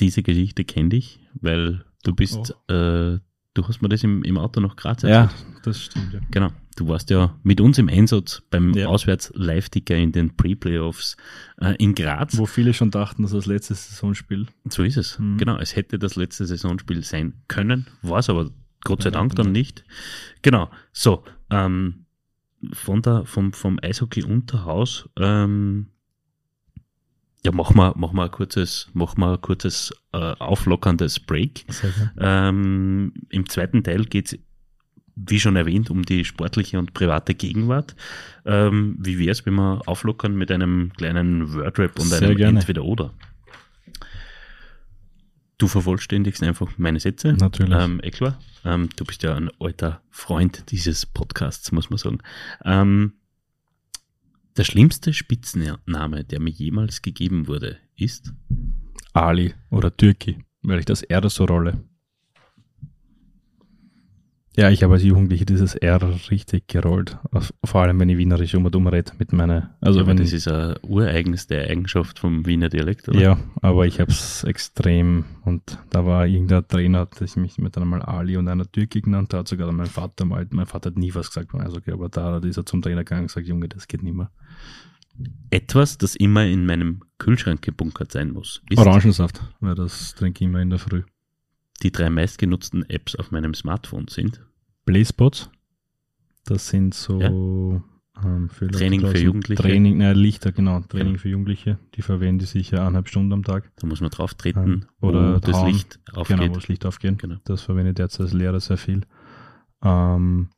[0.00, 2.72] Diese Geschichte kenne ich, weil du bist, oh.
[2.72, 3.20] äh,
[3.54, 5.30] du hast mir das im, im Auto noch gerade Ja,
[5.62, 6.20] das stimmt, ja.
[6.32, 6.50] Genau.
[6.76, 8.86] Du warst ja mit uns im Einsatz beim ja.
[8.86, 11.16] Auswärts-Live-Ticker in den Pre-Playoffs
[11.60, 12.38] äh, in Graz.
[12.38, 14.46] Wo viele schon dachten, das ist das letzte Saisonspiel.
[14.68, 15.18] So ist es.
[15.18, 15.36] Mhm.
[15.36, 18.50] Genau, es hätte das letzte Saisonspiel sein können, war es aber
[18.84, 19.84] Gott sei Dank dann nicht.
[20.40, 22.06] Genau, so, ähm,
[22.72, 25.88] von der, vom, vom Eishockey Unterhaus, ähm,
[27.44, 31.64] Ja, mach mal, mach mal ein kurzes, mach mal ein kurzes äh, auflockerndes Break.
[32.18, 34.38] Ähm, Im zweiten Teil geht's
[35.14, 37.94] wie schon erwähnt, um die sportliche und private Gegenwart.
[38.44, 42.58] Ähm, wie wäre es, wenn wir auflockern mit einem kleinen Wordrap und Sehr einem gerne.
[42.60, 43.12] Entweder-Oder?
[45.58, 47.34] Du vervollständigst einfach meine Sätze.
[47.34, 47.78] Natürlich.
[47.78, 48.38] Ähm, eh klar.
[48.64, 52.18] Ähm, du bist ja ein alter Freund dieses Podcasts, muss man sagen.
[52.64, 53.12] Ähm,
[54.56, 58.32] der schlimmste Spitzname, der mir jemals gegeben wurde, ist
[59.12, 61.84] Ali oder Türki, weil ich das R so rolle.
[64.54, 67.16] Ja, ich habe als Jugendlicher dieses R richtig gerollt.
[67.64, 69.74] Vor allem, wenn ich Wienerisch um und um rede mit meiner.
[69.80, 73.18] Also aber wenn das ist eine ureigenste Eigenschaft vom Wiener Dialekt, oder?
[73.18, 78.02] Ja, aber ich habe es extrem und da war irgendein Trainer, der mich mit einmal
[78.02, 81.28] Ali und einer Türke genannt hat, sogar mein Vater mal, mein Vater hat nie was
[81.28, 84.02] gesagt, also okay, aber da ist er zum Trainer gegangen und gesagt, Junge, das geht
[84.02, 84.30] nicht mehr.
[85.50, 90.60] Etwas, das immer in meinem Kühlschrank gebunkert sein muss, Orangensaft, weil das trinke ich immer
[90.60, 91.02] in der Früh.
[91.82, 94.40] Die drei meistgenutzten Apps auf meinem Smartphone sind.
[94.84, 95.50] Playspots,
[96.44, 97.20] das sind so
[98.24, 99.62] ähm, für Leute Training für draußen- Jugendliche.
[99.62, 101.18] Training, nein, Lichter, genau, Training Genau.
[101.18, 103.70] für Jugendliche, die verwende ich sicher eineinhalb Stunden am Tag.
[103.76, 105.08] Da muss man drauf treten, Ja.
[105.08, 105.62] Oder wo das.
[105.64, 106.36] Licht aufgeht.
[106.38, 107.18] Genau, wo das Licht aufgeht.
[107.18, 107.36] Genau.
[107.44, 109.02] Das verwende ich derzeit als Lehrer sehr viel.
[109.84, 110.48] Ähm,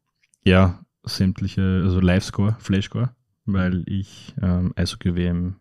[0.44, 5.54] ja, sämtliche, also Live-Score, Flash-Score, weil ich ähm, Eishockey-WM, ähm,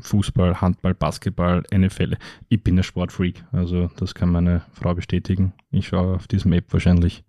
[0.00, 2.16] Fußball, Handball, Basketball, NFL,
[2.48, 5.52] ich bin ein Sportfreak, also das kann meine Frau bestätigen.
[5.70, 7.24] Ich schaue auf diesem App wahrscheinlich,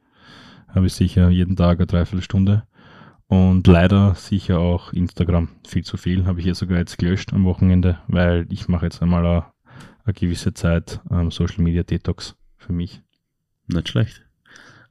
[0.67, 2.63] habe ich sicher jeden Tag eine Dreiviertelstunde.
[3.27, 5.47] Und leider sicher auch Instagram.
[5.65, 9.01] Viel zu viel habe ich hier sogar jetzt gelöscht am Wochenende, weil ich mache jetzt
[9.01, 9.45] einmal eine,
[10.03, 13.01] eine gewisse Zeit ähm, Social Media Detox für mich.
[13.67, 14.21] Nicht schlecht.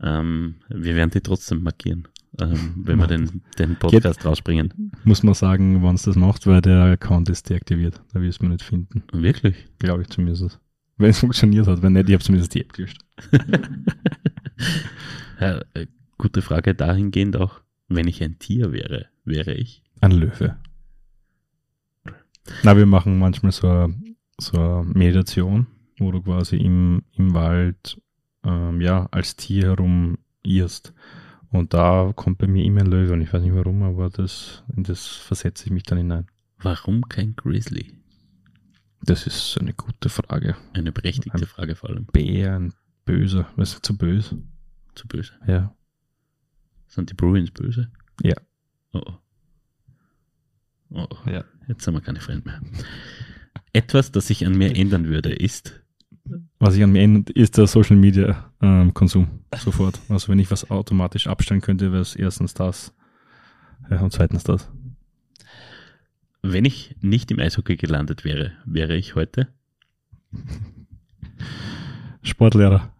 [0.03, 4.93] Ähm, wir werden die trotzdem markieren, ähm, wenn wir den, den Podcast rausbringen.
[5.05, 8.01] Muss man sagen, wann es das macht, weil der Account ist deaktiviert.
[8.13, 9.03] Da wirst du mich nicht finden.
[9.13, 9.67] Wirklich?
[9.79, 10.59] Glaube ich zumindest.
[10.97, 13.05] Wenn es funktioniert hat, wenn nicht, ich habe zumindest die App gelöscht.
[15.41, 15.87] Ja, äh,
[16.19, 19.83] gute Frage dahingehend auch, wenn ich ein Tier wäre, wäre ich.
[20.01, 20.57] Ein Löwe.
[22.63, 23.95] Na, wir machen manchmal so eine,
[24.39, 25.67] so eine Meditation,
[25.99, 28.01] wo du quasi im, im Wald
[28.45, 30.93] ähm, ja, als Tier herum irrst.
[31.51, 34.63] Und da kommt bei mir immer ein Löwe und ich weiß nicht warum, aber das,
[34.77, 36.27] in das versetze ich mich dann hinein.
[36.59, 37.95] Warum kein Grizzly?
[39.03, 40.57] Das ist eine gute Frage.
[40.75, 42.07] Eine berechtigte Ein- Frage vor allem.
[42.07, 43.49] Bär, ein Böser.
[43.57, 44.43] Was ist zu böse?
[44.95, 45.33] Zu böse.
[45.47, 45.75] Ja.
[46.87, 47.91] Sind die Bruins böse?
[48.23, 48.37] Ja.
[48.93, 49.15] Oh oh.
[50.91, 51.31] Oh oh.
[51.31, 51.45] Ja.
[51.67, 52.61] Jetzt sind wir keine Freunde mehr.
[53.73, 55.81] Etwas, das sich an mir ändern würde, ist,
[56.59, 59.29] Was ich an mir ändert, ist der Social Media ähm, Konsum.
[59.59, 59.99] Sofort.
[60.09, 62.93] Also wenn ich was automatisch abstellen könnte, wäre es erstens das
[63.91, 64.71] ja, und zweitens das.
[66.43, 69.49] wenn ich nicht im Eishockey gelandet wäre, wäre ich heute
[72.23, 72.93] Sportlehrer.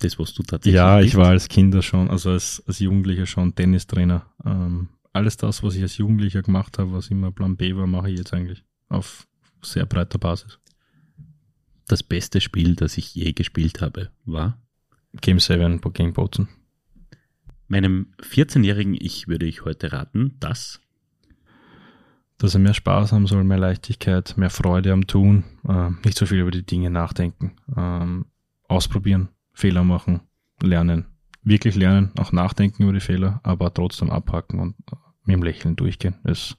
[0.00, 1.16] das, was du tatsächlich Ja, ich bist.
[1.16, 4.26] war als Kinder schon, also als, als Jugendlicher schon Tennistrainer.
[4.44, 8.10] Ähm, alles das, was ich als Jugendlicher gemacht habe, was immer Plan B war, mache
[8.10, 9.26] ich jetzt eigentlich auf
[9.62, 10.58] sehr breiter Basis.
[11.94, 14.58] Das beste Spiel, das ich je gespielt habe, war
[15.20, 16.48] Game 7 gegen Bozen.
[17.68, 20.80] meinem 14-jährigen Ich würde ich heute raten, dass
[22.36, 26.26] Dass er mehr Spaß haben soll, mehr Leichtigkeit, mehr Freude am Tun, äh, nicht so
[26.26, 28.26] viel über die Dinge nachdenken, ähm,
[28.66, 30.22] ausprobieren, Fehler machen,
[30.60, 31.06] lernen.
[31.44, 34.74] Wirklich lernen, auch nachdenken über die Fehler, aber trotzdem abhaken und
[35.26, 36.16] mit dem Lächeln durchgehen.
[36.24, 36.56] Das,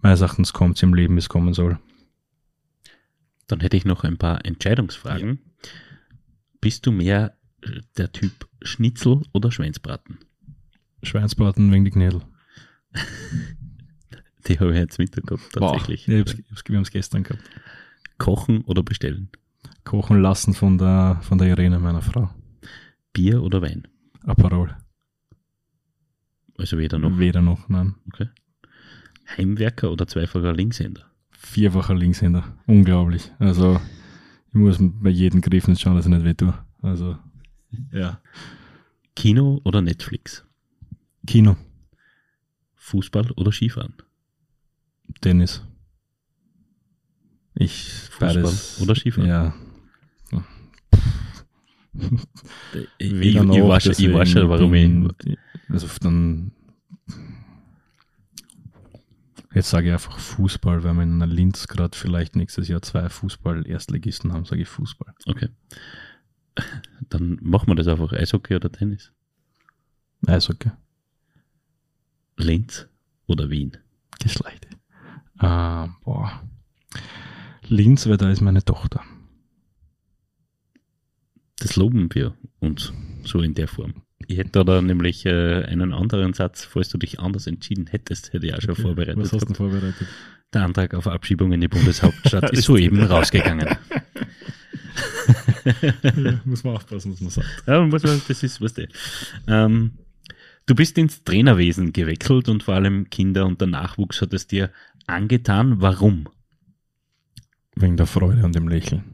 [0.00, 1.78] meines Erachtens kommt es im Leben, wie es kommen soll.
[3.46, 5.40] Dann hätte ich noch ein paar Entscheidungsfragen.
[6.60, 7.36] Bist du mehr
[7.96, 10.18] der Typ Schnitzel oder Schweinsbraten?
[11.02, 12.22] Schweinsbraten wegen die Knädel.
[14.48, 16.06] Die habe ich jetzt mitbekommen, tatsächlich.
[16.06, 17.42] Boah, ich hab's, ich hab's, wir haben es gestern gehabt.
[18.18, 19.28] Kochen oder bestellen?
[19.84, 22.30] Kochen lassen von der, von der Irene, meiner Frau.
[23.12, 23.86] Bier oder Wein?
[24.24, 24.76] Aperol.
[26.58, 27.18] Also weder noch.
[27.18, 27.94] Weder noch, nein.
[28.08, 28.28] Okay.
[29.36, 31.11] Heimwerker oder zweifacher Linkshänder?
[31.42, 32.44] Vierfacher Linkshänder.
[32.66, 33.30] Unglaublich.
[33.38, 33.80] Also,
[34.48, 36.54] ich muss bei jedem Griff nicht schauen, dass ich nicht weh tue.
[36.80, 37.18] Also,
[37.92, 38.20] ja.
[39.14, 40.44] Kino oder Netflix?
[41.26, 41.56] Kino,
[42.76, 43.94] Fußball oder Skifahren?
[45.20, 45.62] Tennis.
[47.54, 48.80] Ich, Fußball beides.
[48.80, 49.28] oder Skifahren?
[49.28, 49.54] Ja.
[52.98, 55.36] Ich, ich, ich, weiß ich weiß schon, warum ich.
[55.68, 56.52] Also, dann.
[59.54, 64.32] Jetzt sage ich einfach Fußball, weil wir in Linz gerade vielleicht nächstes Jahr zwei Fußball-Erstligisten
[64.32, 65.14] haben, sage ich Fußball.
[65.26, 65.48] Okay.
[67.08, 68.12] Dann machen wir das einfach.
[68.12, 69.12] Eishockey oder Tennis?
[70.26, 70.70] Eishockey.
[72.36, 72.88] Linz
[73.26, 73.76] oder Wien?
[74.20, 74.66] Geschlecht.
[75.38, 76.42] Ah, boah.
[77.66, 79.02] Linz, weil da ist meine Tochter.
[81.58, 82.92] Das loben wir uns
[83.24, 84.02] so in der Form.
[84.28, 88.46] Ich hätte da nämlich äh, einen anderen Satz, falls du dich anders entschieden hättest, hätte
[88.46, 88.82] ich auch schon okay.
[88.82, 89.18] vorbereitet.
[89.18, 90.06] Was hast du vorbereitet?
[90.52, 93.68] Der Antrag auf Abschiebung in die Bundeshauptstadt ist soeben rausgegangen.
[95.64, 97.62] ja, muss man aufpassen, was man sagt.
[97.66, 98.86] Ja, muss man, das ist, was du.
[99.46, 99.92] Ähm,
[100.66, 104.70] du bist ins Trainerwesen gewechselt und vor allem Kinder und der Nachwuchs hat es dir
[105.06, 105.80] angetan.
[105.80, 106.28] Warum?
[107.74, 109.04] Wegen der Freude und dem Lächeln.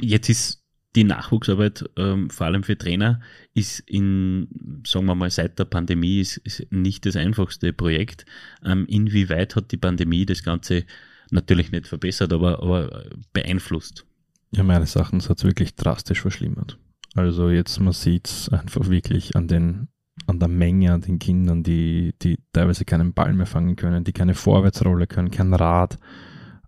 [0.00, 0.57] Jetzt ist
[0.98, 3.20] die Nachwuchsarbeit, ähm, vor allem für Trainer,
[3.54, 8.26] ist in, sagen wir mal, seit der Pandemie ist, ist nicht das einfachste Projekt.
[8.64, 10.84] Ähm, inwieweit hat die Pandemie das Ganze
[11.30, 14.06] natürlich nicht verbessert, aber, aber beeinflusst?
[14.50, 16.78] Ja, meines Erachtens hat es wirklich drastisch verschlimmert.
[17.14, 19.86] Also jetzt, man sieht es einfach wirklich an den
[20.26, 24.12] an der Menge an den Kindern, die, die teilweise keinen Ball mehr fangen können, die
[24.12, 25.96] keine Vorwärtsrolle können, kein Rad,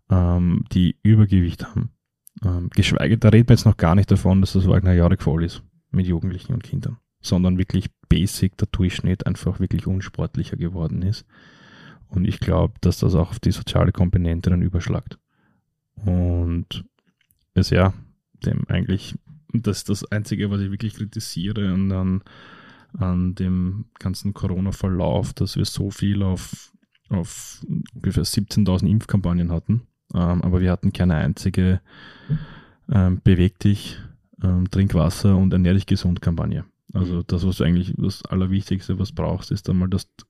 [0.09, 1.91] ähm, die Übergewicht haben.
[2.45, 5.45] Ähm, geschweige, da redet man jetzt noch gar nicht davon, dass das Wagner Jahre voll
[5.45, 11.27] ist mit Jugendlichen und Kindern, sondern wirklich basic der Durchschnitt einfach wirklich unsportlicher geworden ist.
[12.09, 15.19] Und ich glaube, dass das auch auf die soziale Komponente dann überschlagt.
[15.95, 16.85] Und
[17.55, 17.93] es ja,
[18.45, 19.15] dem eigentlich,
[19.53, 22.23] das ist das Einzige, was ich wirklich kritisiere und dann
[22.95, 26.73] an dem ganzen Corona-Verlauf, dass wir so viel auf,
[27.09, 29.83] auf ungefähr 17.000 Impfkampagnen hatten,
[30.15, 31.81] ähm, aber wir hatten keine einzige
[32.93, 33.99] ähm, Beweg dich,
[34.43, 36.65] ähm, trink Wasser und ernähr dich gesund Kampagne.
[36.93, 37.25] Also mhm.
[37.27, 40.25] das, was du eigentlich das Allerwichtigste, was brauchst, ist einmal, dass du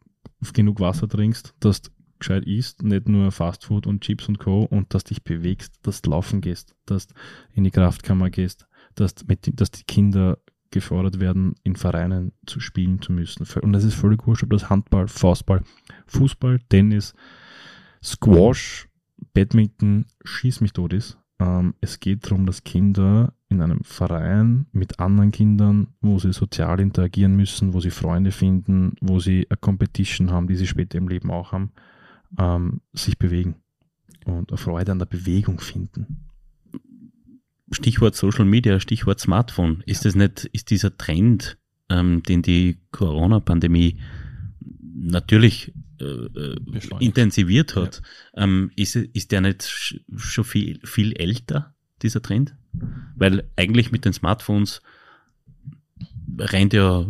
[0.53, 4.63] genug Wasser trinkst, dass du gescheit isst, nicht nur Fastfood und Chips und Co.
[4.63, 7.15] und dass dich bewegst, dass du laufen gehst, dass du
[7.55, 10.39] in die Kraftkammer gehst, dass, mit, dass die Kinder
[10.71, 13.47] gefordert werden, in Vereinen zu spielen zu müssen.
[13.63, 15.63] Und das ist völlig wurscht, ob das Handball, Faustball,
[16.07, 17.15] Fußball, Tennis,
[18.05, 18.89] Squash,
[19.33, 21.19] Badminton, Schieß mich tot ist.
[21.39, 26.81] Ähm, es geht darum, dass Kinder in einem Verein mit anderen Kindern, wo sie sozial
[26.81, 31.09] interagieren müssen, wo sie Freunde finden, wo sie eine Competition haben, die sie später im
[31.09, 31.73] Leben auch haben,
[32.39, 33.57] ähm, sich bewegen
[34.25, 36.27] und eine Freude an der Bewegung finden.
[37.73, 39.83] Stichwort Social Media, Stichwort Smartphone.
[39.87, 41.57] Ist das nicht, ist dieser Trend,
[41.89, 43.99] ähm, den die Corona-Pandemie
[44.95, 46.57] natürlich äh, äh
[47.01, 48.03] intensiviert hat,
[48.35, 48.45] ja.
[48.45, 49.69] ähm, ist, ist der nicht
[50.17, 52.55] schon viel, viel älter, dieser Trend?
[53.17, 54.81] Weil eigentlich mit den Smartphones
[56.39, 57.05] rennt ja äh,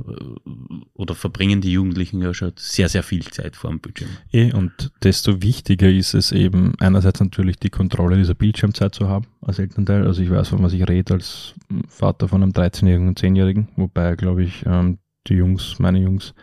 [0.95, 4.11] oder verbringen die Jugendlichen ja schon sehr, sehr viel Zeit vor dem Bildschirm.
[4.33, 9.27] Eh, und desto wichtiger ist es eben, einerseits natürlich die Kontrolle dieser Bildschirmzeit zu haben
[9.41, 10.07] als Elternteil.
[10.07, 11.55] Also ich weiß, von was ich rede als
[11.89, 16.35] Vater von einem 13-Jährigen und 10-Jährigen, wobei, glaube ich, ähm, die Jungs, meine Jungs,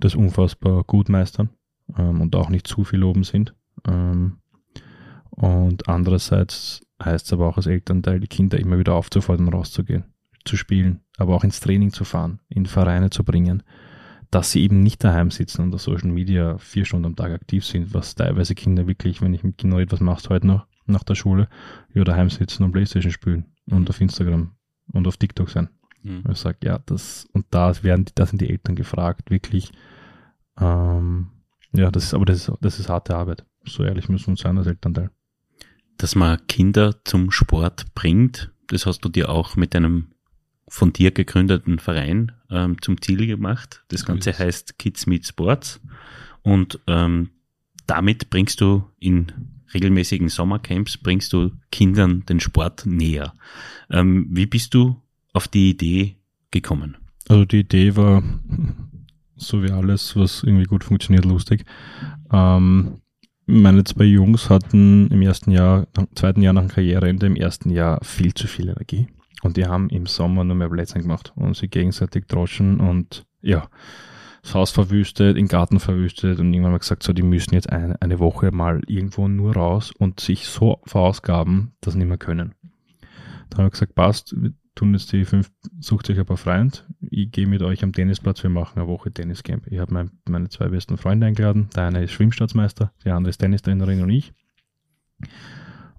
[0.00, 1.50] das unfassbar gut meistern
[1.96, 3.54] ähm, und auch nicht zu viel oben sind.
[3.86, 4.38] Ähm,
[5.30, 10.04] und andererseits heißt es aber auch als Elternteil, die Kinder immer wieder aufzufordern, rauszugehen
[10.44, 13.62] zu spielen, aber auch ins Training zu fahren, in Vereine zu bringen,
[14.30, 17.64] dass sie eben nicht daheim sitzen und auf Social Media vier Stunden am Tag aktiv
[17.64, 21.04] sind, was teilweise Kinder wirklich, wenn ich mit Kindern rede, was machst heute noch nach
[21.04, 21.48] der Schule,
[21.94, 23.88] ja, daheim sitzen und Playstation spielen und mhm.
[23.88, 24.50] auf Instagram
[24.92, 25.68] und auf TikTok sein.
[26.02, 26.24] Mhm.
[26.30, 29.72] Ich sage, ja, das, und da werden, da sind die Eltern gefragt, wirklich,
[30.60, 31.30] ähm,
[31.74, 33.44] ja, das ist, aber das ist, das ist harte Arbeit.
[33.64, 35.10] So ehrlich müssen wir uns sein als Elternteil.
[35.96, 40.08] Dass man Kinder zum Sport bringt, das hast du dir auch mit einem
[40.68, 43.84] von dir gegründeten Verein ähm, zum Ziel gemacht.
[43.88, 44.38] Das Ganze yes.
[44.38, 45.80] heißt Kids Meet Sports
[46.42, 47.30] und ähm,
[47.86, 49.32] damit bringst du in
[49.72, 53.34] regelmäßigen Sommercamps, bringst du Kindern den Sport näher.
[53.90, 56.16] Ähm, wie bist du auf die Idee
[56.50, 56.96] gekommen?
[57.28, 58.22] Also die Idee war,
[59.48, 61.64] so wie alles, was irgendwie gut funktioniert, lustig.
[62.32, 63.00] Ähm,
[63.46, 68.02] meine zwei Jungs hatten im ersten Jahr, zweiten Jahr nach dem Karriereende, im ersten Jahr
[68.02, 69.08] viel zu viel Energie.
[69.42, 73.68] Und die haben im Sommer nur mehr Blödsinn gemacht und sie gegenseitig droschen und ja,
[74.42, 78.00] das Haus verwüstet, den Garten verwüstet und irgendwann mal gesagt, so, die müssen jetzt eine,
[78.00, 82.54] eine Woche mal irgendwo nur raus und sich so verausgaben, dass sie nicht mehr können.
[83.50, 84.34] Dann haben wir gesagt, passt,
[84.74, 85.50] tun jetzt die fünf,
[85.80, 89.12] sucht euch ein paar Freunde, ich gehe mit euch am Tennisplatz, wir machen eine Woche
[89.12, 89.66] Tenniscamp.
[89.68, 93.38] Ich habe mein, meine zwei besten Freunde eingeladen, der eine ist Schwimmstaatsmeister, der andere ist
[93.38, 94.32] Tennistrainerin und ich.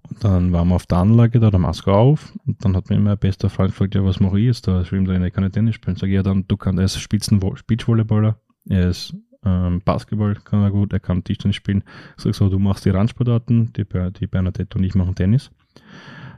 [0.10, 2.34] Und dann waren wir auf der Anlage da, der Maske auf.
[2.46, 4.86] Und dann hat mir mein bester Freund gefragt, ja, was mache ich jetzt da?
[4.86, 5.96] Schwimmtrainer, ich kann nicht Tennis spielen.
[5.96, 10.62] Sag ich, ja, dann, du kannst, er ist Spitzen Beachvolleyballer, er ist ähm, Basketball, kann
[10.62, 11.84] er gut, er kann Tischtennis spielen.
[12.18, 13.86] Ich sag so, du machst die Randsportarten, die,
[14.20, 15.52] die Bernadette und ich machen Tennis.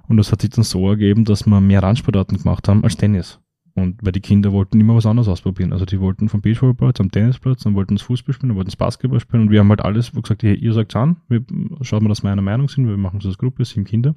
[0.08, 3.39] Und das hat sich dann so ergeben, dass wir mehr Randsportarten gemacht haben als Tennis.
[3.74, 5.72] Und weil die Kinder wollten immer was anderes ausprobieren.
[5.72, 8.78] Also die wollten vom Beachvolleyball am Tennisplatz, dann wollten sie Fußball spielen, dann wollten sie
[8.78, 11.43] Basketball spielen und wir haben halt alles gesagt, ihr, ihr sagt an, wir,
[11.82, 14.16] schaut mal, dass wir einer Meinung sind, wir machen so als Gruppe, sieben Kinder.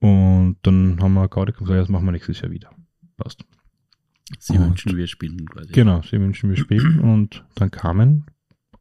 [0.00, 2.70] Und dann haben wir Gaudi gesagt, das machen wir nächstes Jahr wieder.
[3.16, 3.44] Passt.
[4.40, 5.72] Sie und, wünschen, wir spielen quasi.
[5.72, 8.26] Genau, sie wünschen, wir spielen und dann kamen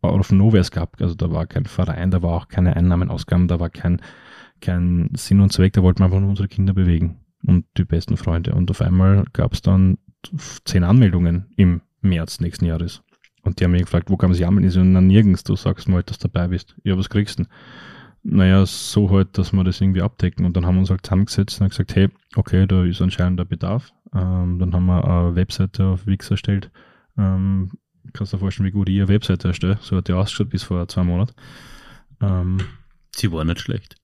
[0.02, 3.60] auf Nowhere es gab, also da war kein Verein, da war auch keine Einnahmenausgaben, da
[3.60, 4.02] war kein,
[4.62, 8.18] kein Sinn und Zweck, da wollten wir einfach nur unsere Kinder bewegen und die besten
[8.18, 8.54] Freunde.
[8.54, 9.98] Und auf einmal gab es dann
[10.66, 13.04] zehn Anmeldungen im März nächsten Jahres.
[13.44, 14.68] Und die haben mich gefragt, wo kann man sich anmelden?
[14.68, 16.76] Ich so, na nirgends, du sagst mal, dass du dabei bist.
[16.84, 17.52] Ja, was kriegst du denn?
[18.24, 20.46] Naja, so halt, dass wir das irgendwie abdecken.
[20.46, 23.46] Und dann haben wir uns halt zusammengesetzt und gesagt, hey, okay, da ist anscheinend der
[23.46, 23.94] Bedarf.
[24.14, 26.72] Ähm, dann haben wir eine Webseite auf Wix erstellt.
[27.18, 27.72] Ähm,
[28.12, 29.78] kannst du dir vorstellen, wie gut ich eine Webseite erstelle.
[29.82, 31.34] So hat die ausgeschaut bis vor zwei Monaten.
[32.22, 32.58] Ähm,
[33.16, 33.97] Sie war nicht schlecht.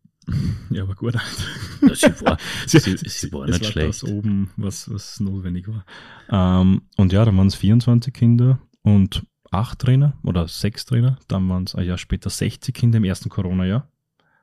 [0.69, 1.15] Ja, aber gut.
[1.15, 4.03] Ja, sie war, sie, sie, sie war nicht schlecht.
[4.03, 5.85] Das oben, was, was notwendig war.
[6.29, 11.17] Ähm, und ja, dann waren es 24 Kinder und acht Trainer oder sechs Trainer.
[11.27, 13.89] Dann waren es ein Jahr später 60 Kinder im ersten Corona-Jahr,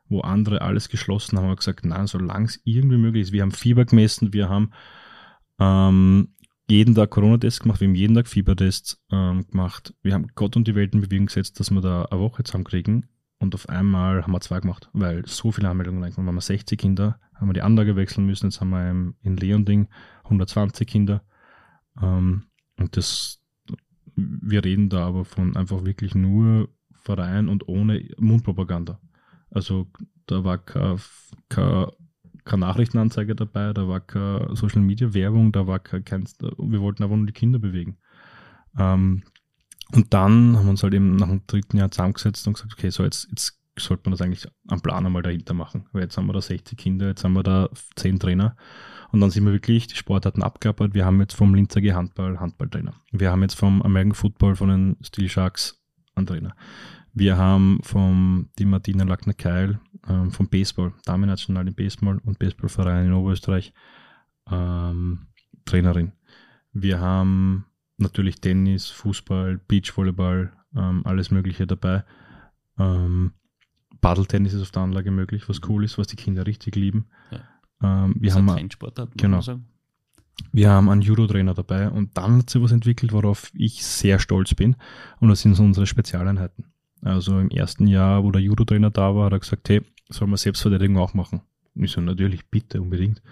[0.09, 1.49] wo andere alles geschlossen haben.
[1.49, 3.33] Wir gesagt, nein, solange es irgendwie möglich ist.
[3.33, 4.71] Wir haben Fieber gemessen, wir haben
[5.59, 6.29] ähm,
[6.69, 9.95] jeden Tag Corona-Tests gemacht, wir haben jeden Tag Fiebertests ähm, gemacht.
[10.03, 13.07] Wir haben Gott und die Welt in Bewegung gesetzt, dass wir da eine Woche zusammenkriegen
[13.41, 16.27] und auf einmal haben wir zwei gemacht, weil so viele Anmeldungen reinkommen.
[16.27, 18.47] Waren wir 60 Kinder, haben wir die Anlage wechseln müssen.
[18.47, 19.89] Jetzt haben wir in Leonding
[20.25, 21.23] 120 Kinder.
[22.01, 22.45] Ähm,
[22.79, 23.43] und das,
[24.15, 29.01] wir reden da aber von einfach wirklich nur Verein und ohne Mundpropaganda.
[29.51, 29.91] Also
[30.27, 30.99] da war kein,
[31.49, 31.87] kein,
[32.45, 37.03] keine Nachrichtenanzeige dabei, da war keine Social Media Werbung, da war kein, kein wir wollten
[37.03, 37.97] einfach nur die Kinder bewegen.
[38.79, 39.23] Ähm,
[39.93, 42.91] und dann haben wir uns halt eben nach dem dritten Jahr zusammengesetzt und gesagt, okay,
[42.91, 45.87] so jetzt, jetzt sollte man das eigentlich am Plan einmal dahinter machen.
[45.93, 48.57] Weil jetzt haben wir da 60 Kinder, jetzt haben wir da 10 Trainer.
[49.13, 50.95] Und dann sind wir wirklich die Sportarten abgearbeitet.
[50.95, 52.95] Wir haben jetzt vom Linzer Handball Handballtrainer.
[53.11, 55.83] Wir haben jetzt vom American Football von den Steel Sharks
[56.15, 56.55] einen Trainer.
[57.13, 63.13] Wir haben vom die Martina Lackner-Keil ähm, vom Baseball, Damen-National im Baseball und Baseballverein in
[63.13, 63.73] Oberösterreich
[64.49, 65.27] ähm,
[65.65, 66.13] Trainerin.
[66.73, 67.67] Wir haben
[68.01, 72.05] natürlich Tennis, Fußball, Beachvolleyball, ähm, alles Mögliche dabei.
[72.79, 73.33] Ähm,
[74.01, 77.07] Paddeltennis ist auf der Anlage möglich, was cool ist, was die Kinder richtig lieben.
[77.31, 78.05] Ja.
[78.05, 78.69] Ähm, wir haben ein
[79.17, 79.41] genau.
[80.53, 84.55] Wir haben einen Judo-Trainer dabei und dann hat sich was entwickelt, worauf ich sehr stolz
[84.55, 84.75] bin.
[85.21, 86.65] Und das sind so unsere Spezialeinheiten.
[87.03, 90.39] Also im ersten Jahr, wo der Judo-Trainer da war, hat er gesagt, hey, soll man
[90.39, 91.43] Selbstverteidigung auch machen?
[91.75, 93.23] Und ich so, natürlich, bitte, unbedingt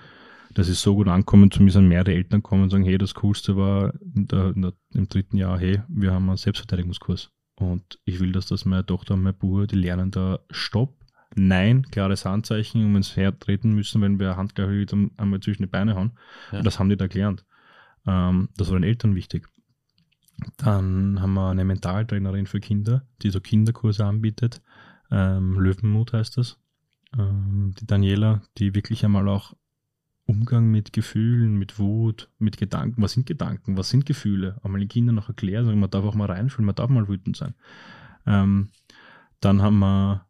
[0.54, 3.14] das ist so gut ankommen, zu mir sind mehrere Eltern kommen und sagen, hey, das
[3.14, 7.30] Coolste war in der, in der, im dritten Jahr, hey, wir haben einen Selbstverteidigungskurs.
[7.56, 10.98] Und ich will, dass das meine Tochter und mein Bruder, die lernen da Stopp,
[11.34, 15.94] Nein, klares Handzeichen und wenn sie hertreten müssen, wenn wir Handgleichgewicht einmal zwischen die Beine
[15.94, 16.12] hauen.
[16.52, 16.62] Ja.
[16.62, 17.44] das haben die da gelernt.
[18.06, 19.46] Ähm, das war den Eltern wichtig.
[20.56, 24.62] Dann haben wir eine Mentaltrainerin für Kinder, die so Kinderkurse anbietet.
[25.10, 26.58] Ähm, Löwenmut heißt das.
[27.16, 29.54] Ähm, die Daniela, die wirklich einmal auch
[30.28, 33.00] Umgang mit Gefühlen, mit Wut, mit Gedanken.
[33.00, 33.78] Was sind Gedanken?
[33.78, 34.60] Was sind Gefühle?
[34.62, 37.34] Einmal den Kindern noch erklären, sagen, man darf auch mal reinfühlen, man darf mal wütend
[37.34, 37.54] sein.
[38.26, 38.68] Ähm,
[39.40, 40.26] dann haben wir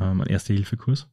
[0.00, 1.08] ähm, einen Erste-Hilfe-Kurs,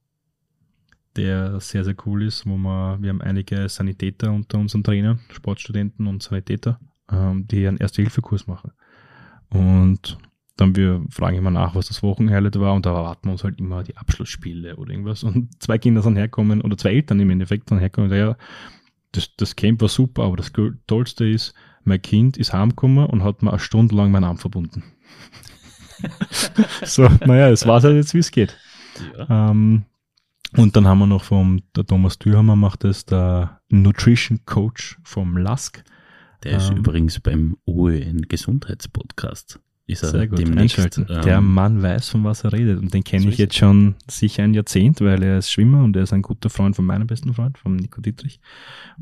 [1.16, 6.08] der sehr, sehr cool ist, wo wir, wir haben einige Sanitäter unter unseren Trainern, Sportstudenten
[6.08, 6.80] und Sanitäter,
[7.12, 8.72] ähm, die einen Erste-Hilfe-Kurs machen.
[9.50, 10.18] Und
[10.56, 13.60] dann wir fragen immer nach, was das Wochenhighlight war und da erwarten wir uns halt
[13.60, 15.24] immer die Abschlussspiele oder irgendwas.
[15.24, 18.38] Und zwei Kinder sind herkommen oder zwei Eltern im Endeffekt sind herkommen und ja,
[19.12, 20.52] das, das Camp war super, aber das
[20.88, 24.84] Tollste ist, mein Kind ist heimgekommen und hat mir eine Stunde lang meinen Arm verbunden.
[26.84, 28.58] so, naja, es war halt jetzt, wie es geht.
[29.18, 29.52] Ja.
[29.52, 29.84] Ähm,
[30.56, 35.38] und dann haben wir noch vom, der Thomas Thürhammer macht das, der Nutrition Coach vom
[35.38, 35.84] LASK.
[36.44, 40.98] Der ist ähm, übrigens beim OEN Gesundheitspodcast ist er Sehr gut, demnächst.
[40.98, 42.80] Ähm, der Mann weiß, von was er redet.
[42.80, 45.96] Und den kenne so ich jetzt schon sicher ein Jahrzehnt, weil er ist Schwimmer und
[45.96, 48.40] er ist ein guter Freund von meinem besten Freund, von Nico Dietrich.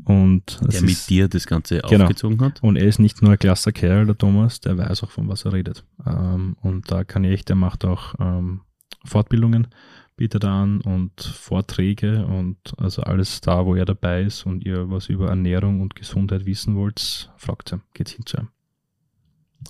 [0.04, 2.04] Und der mit dir das Ganze genau.
[2.04, 2.62] aufgezogen hat.
[2.62, 5.44] Und er ist nicht nur ein klasse Kerl, der Thomas, der weiß auch, von was
[5.44, 5.84] er redet.
[6.04, 8.62] Ähm, und da kann ich echt, der macht auch ähm,
[9.04, 9.68] Fortbildungen,
[10.16, 15.08] bietet an und Vorträge und also alles da, wo er dabei ist und ihr was
[15.08, 18.48] über Ernährung und Gesundheit wissen wollt, fragt ihn, geht hin zu ihm.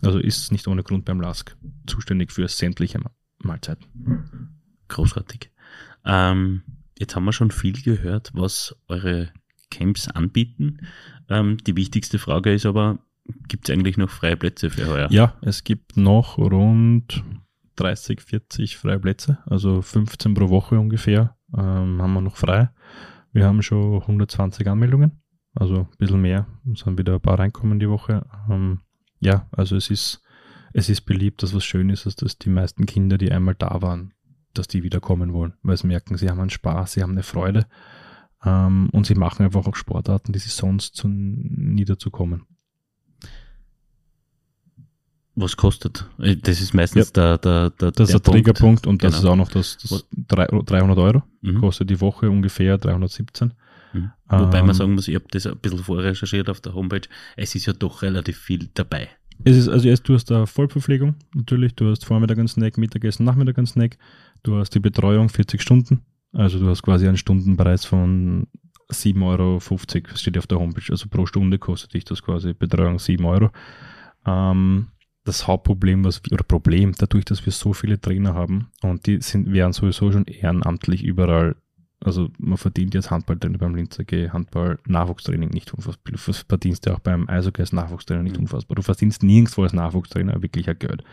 [0.02, 3.00] Also ist nicht ohne Grund beim LASK zuständig für sämtliche
[3.42, 3.86] Mahlzeiten.
[4.88, 5.50] Großartig.
[6.04, 6.62] Ähm,
[6.98, 9.30] jetzt haben wir schon viel gehört, was eure
[9.70, 10.78] Camps anbieten.
[11.28, 12.98] Ähm, die wichtigste Frage ist aber,
[13.48, 15.08] gibt es eigentlich noch freie Plätze für heuer?
[15.10, 17.22] Ja, es gibt noch rund
[17.76, 22.70] 30, 40 freie Plätze, also 15 pro Woche ungefähr ähm, haben wir noch frei.
[23.32, 25.22] Wir haben schon 120 Anmeldungen
[25.54, 26.46] also ein bisschen mehr.
[26.72, 28.24] Es sind wieder ein paar reinkommen die Woche.
[28.50, 28.80] Ähm,
[29.22, 30.20] ja, also es ist,
[30.72, 33.80] es ist beliebt, dass was schön ist, dass, dass die meisten Kinder, die einmal da
[33.80, 34.12] waren,
[34.52, 37.22] dass die wieder kommen wollen, weil sie merken, sie haben einen Spaß, sie haben eine
[37.22, 37.66] Freude
[38.44, 42.46] ähm, und sie machen einfach auch Sportarten, die sie sonst zu, nie dazu kommen.
[45.36, 46.10] Was kostet?
[46.18, 47.36] Äh, das ist meistens ja.
[47.36, 49.10] der, der, der, Das ist der, der Triggerpunkt und genau.
[49.12, 51.22] das ist auch noch das, das 300 Euro.
[51.42, 51.60] Mhm.
[51.60, 53.54] Kostet die Woche ungefähr 317.
[53.92, 54.10] Mhm.
[54.28, 57.54] Wobei ähm, man sagen muss, ich habe das ein bisschen vorrecherchiert auf der Homepage, es
[57.54, 59.08] ist ja doch relativ viel dabei.
[59.44, 63.24] Es ist, also erst, du hast da Vollverpflegung, natürlich, du hast Vormittag einen Snack, Mittagessen,
[63.24, 63.98] Nachmittag einen Snack,
[64.42, 68.46] du hast die Betreuung 40 Stunden, also du hast quasi einen Stundenpreis von
[68.90, 69.60] 7,50 Euro,
[70.16, 73.50] steht auf der Homepage, also pro Stunde kostet dich das quasi Betreuung 7 Euro.
[74.26, 74.88] Ähm,
[75.24, 79.20] das Hauptproblem, was wir, oder Problem, dadurch, dass wir so viele Trainer haben und die
[79.20, 81.54] sind, werden sowieso schon ehrenamtlich überall
[82.04, 86.12] also man verdient jetzt Handballtrainer beim Linzer G, Handball-Nachwuchstraining nicht unfassbar.
[86.12, 88.42] Du verdienst ja auch beim Eishockey als Nachwuchstrainer nicht mhm.
[88.42, 88.74] unfassbar.
[88.74, 91.04] Du verdienst nirgendwo als Nachwuchstrainer wirklich ein Geld.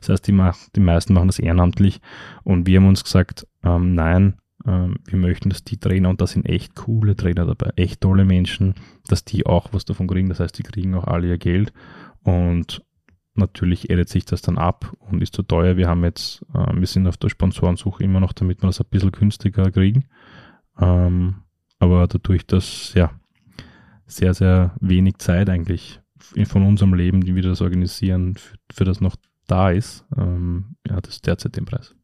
[0.00, 2.00] Das heißt, die, die meisten machen das ehrenamtlich
[2.44, 4.34] und wir haben uns gesagt, ähm, nein,
[4.66, 8.24] ähm, wir möchten, dass die Trainer, und da sind echt coole Trainer dabei, echt tolle
[8.24, 8.74] Menschen,
[9.06, 10.28] dass die auch was davon kriegen.
[10.28, 11.72] Das heißt, die kriegen auch alle ihr Geld
[12.22, 12.82] und
[13.34, 15.76] natürlich edit sich das dann ab und ist zu teuer.
[15.76, 18.86] Wir haben jetzt, äh, wir sind auf der Sponsorensuche immer noch, damit wir das ein
[18.90, 20.04] bisschen günstiger kriegen.
[20.80, 21.42] Ähm,
[21.78, 23.12] aber dadurch, dass ja
[24.06, 26.00] sehr, sehr wenig Zeit eigentlich
[26.46, 29.16] von unserem Leben, die wir das organisieren, für, für das noch
[29.46, 31.94] da ist, ähm, ja, das derzeit den Preis.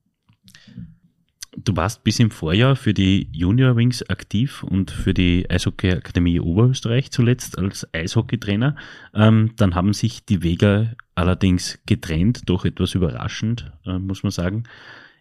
[1.56, 6.40] Du warst bis im Vorjahr für die Junior Wings aktiv und für die Eishockey Akademie
[6.40, 8.74] Oberösterreich zuletzt als Eishockeytrainer.
[9.14, 14.64] Ähm, dann haben sich die Wege allerdings getrennt, doch etwas überraschend, äh, muss man sagen.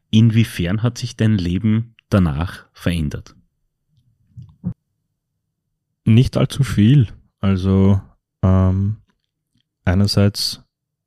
[0.10, 3.36] Inwiefern hat sich dein Leben danach verändert?
[6.06, 7.08] Nicht allzu viel.
[7.40, 8.02] Also
[8.42, 8.98] ähm,
[9.86, 10.64] einerseits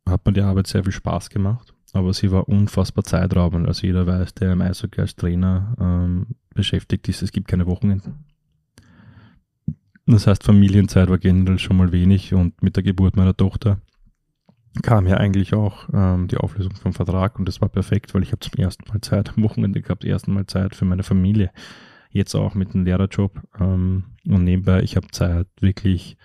[0.09, 3.67] hat mir die Arbeit sehr viel Spaß gemacht, aber sie war unfassbar zeitraubend.
[3.67, 8.25] Also jeder weiß, der im Eishockey als Trainer ähm, beschäftigt ist, es gibt keine Wochenenden.
[10.07, 13.81] Das heißt, Familienzeit war generell schon mal wenig und mit der Geburt meiner Tochter
[14.83, 18.33] kam ja eigentlich auch ähm, die Auflösung vom Vertrag und das war perfekt, weil ich
[18.33, 21.51] habe zum ersten Mal Zeit am Wochenende gehabt, zum ersten Mal Zeit für meine Familie
[22.11, 23.41] jetzt auch mit einem Lehrerjob.
[23.61, 26.17] Ähm, und nebenbei, ich habe Zeit, wirklich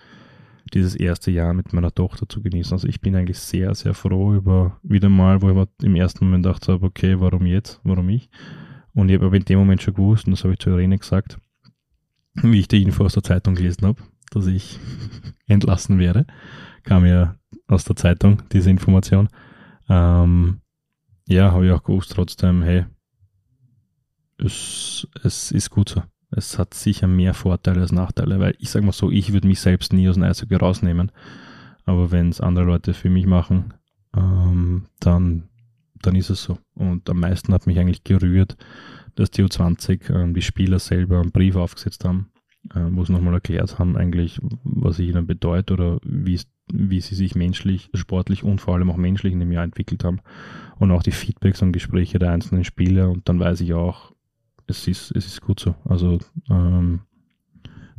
[0.74, 2.72] dieses erste Jahr mit meiner Tochter zu genießen.
[2.72, 6.46] Also ich bin eigentlich sehr, sehr froh über wieder mal, wo ich im ersten Moment
[6.46, 8.30] dachte, okay, warum jetzt, warum ich?
[8.94, 10.98] Und ich habe aber in dem Moment schon gewusst, und das habe ich zu Irene
[10.98, 11.38] gesagt,
[12.34, 14.78] wie ich die Info aus der Zeitung gelesen habe, dass ich
[15.46, 16.26] entlassen werde,
[16.84, 19.28] kam ja aus der Zeitung diese Information.
[19.88, 20.60] Ähm,
[21.26, 22.86] ja, habe ich auch gewusst trotzdem, hey,
[24.42, 26.02] es, es ist gut so.
[26.34, 29.60] Es hat sicher mehr Vorteile als Nachteile, weil ich sage mal so, ich würde mich
[29.60, 31.12] selbst nie aus dem Eishockey rausnehmen.
[31.84, 33.74] Aber wenn es andere Leute für mich machen,
[34.16, 35.48] ähm, dann,
[36.00, 36.58] dann ist es so.
[36.74, 38.56] Und am meisten hat mich eigentlich gerührt,
[39.14, 42.30] dass die U20 äh, die Spieler selber einen Brief aufgesetzt haben,
[42.74, 46.40] äh, wo sie nochmal erklärt haben, eigentlich, was ich ihnen bedeutet oder wie,
[46.72, 50.20] wie sie sich menschlich, sportlich und vor allem auch menschlich in dem Jahr entwickelt haben.
[50.78, 53.10] Und auch die Feedbacks und Gespräche der einzelnen Spieler.
[53.10, 54.11] Und dann weiß ich auch,
[54.66, 55.74] es ist, es ist gut so.
[55.84, 56.18] Also
[56.50, 57.00] ähm,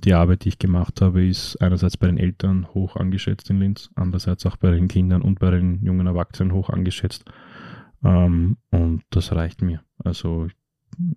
[0.04, 3.90] die Arbeit, die ich gemacht habe, ist einerseits bei den Eltern hoch angeschätzt in Linz,
[3.96, 7.26] andererseits auch bei den Kindern und bei den jungen Erwachsenen hoch angeschätzt.
[8.04, 9.82] Ähm, und das reicht mir.
[10.04, 10.48] Also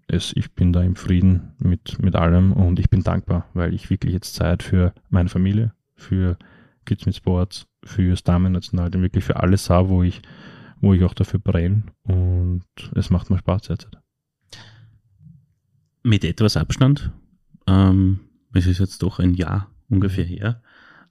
[0.06, 3.90] es, ich bin da im Frieden mit, mit allem und ich bin dankbar, weil ich
[3.90, 6.38] wirklich jetzt Zeit für meine Familie, für
[6.84, 7.66] Kids mit Sports,
[7.96, 10.22] das Damen-National, wirklich für alles habe, wo ich,
[10.80, 12.62] wo ich auch dafür brenne und
[12.94, 13.98] es macht mir Spaß derzeit
[16.06, 17.10] mit etwas Abstand,
[17.66, 18.20] ähm,
[18.54, 20.62] es ist jetzt doch ein Jahr ungefähr her,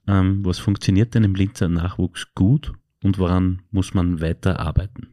[0.06, 2.72] ähm, was funktioniert denn im Linzer Nachwuchs gut
[3.02, 5.08] und woran muss man weiter arbeiten?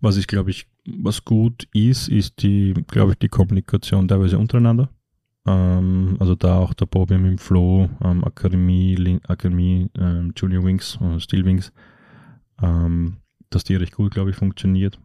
[0.00, 4.88] Was ich glaube ich, was gut ist, ist die, glaube ich, die Kommunikation teilweise untereinander.
[5.46, 10.64] Ähm, also da auch der Bobby mit dem Flo, ähm, Akademie, Link, Akademie, ähm, Junior
[10.64, 11.70] Wings, äh, Steel Wings,
[12.62, 13.18] ähm,
[13.50, 14.98] dass die recht gut, glaube ich, funktioniert.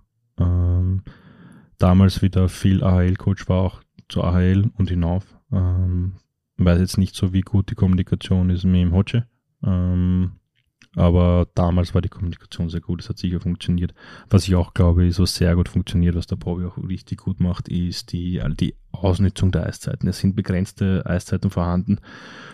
[1.79, 5.25] Damals wieder viel AHL-Coach war, auch zur AHL und hinauf.
[5.51, 6.13] Ähm,
[6.57, 9.25] weiß jetzt nicht so, wie gut die Kommunikation ist mit dem Hotsche.
[9.63, 10.33] Ähm,
[10.95, 13.93] aber damals war die Kommunikation sehr gut, es hat sicher funktioniert.
[14.29, 17.39] Was ich auch glaube, ist, was sehr gut funktioniert, was der Bobby auch richtig gut
[17.39, 20.09] macht, ist die, die Ausnutzung der Eiszeiten.
[20.09, 21.99] Es sind begrenzte Eiszeiten vorhanden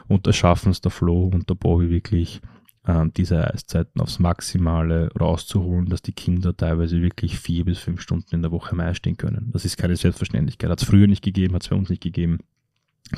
[0.08, 2.42] und das schaffen es der Flo und der Bobby wirklich
[2.88, 8.36] ähm, diese Eiszeiten aufs Maximale rauszuholen, dass die Kinder teilweise wirklich vier bis fünf Stunden
[8.36, 9.50] in der Woche am Eis stehen können.
[9.52, 10.70] Das ist keine Selbstverständlichkeit.
[10.70, 12.40] Hat es früher nicht gegeben, hat es bei uns nicht gegeben.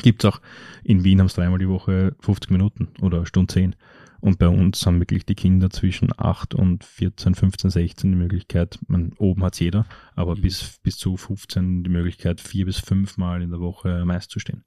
[0.02, 0.42] Gibt es auch,
[0.84, 3.76] in Wien haben es dreimal die Woche 50 Minuten oder Stunde 10.
[4.20, 8.80] Und bei uns haben wirklich die Kinder zwischen 8 und 14, 15, 16 die Möglichkeit,
[8.88, 10.42] man, oben hat es jeder, aber mhm.
[10.42, 14.40] bis, bis zu 15 die Möglichkeit, vier bis fünf Mal in der Woche meist zu
[14.40, 14.64] stehen.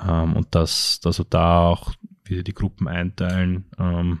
[0.00, 1.92] Ähm, und dass, dass wir da auch
[2.32, 4.20] wieder die Gruppen einteilen, ähm,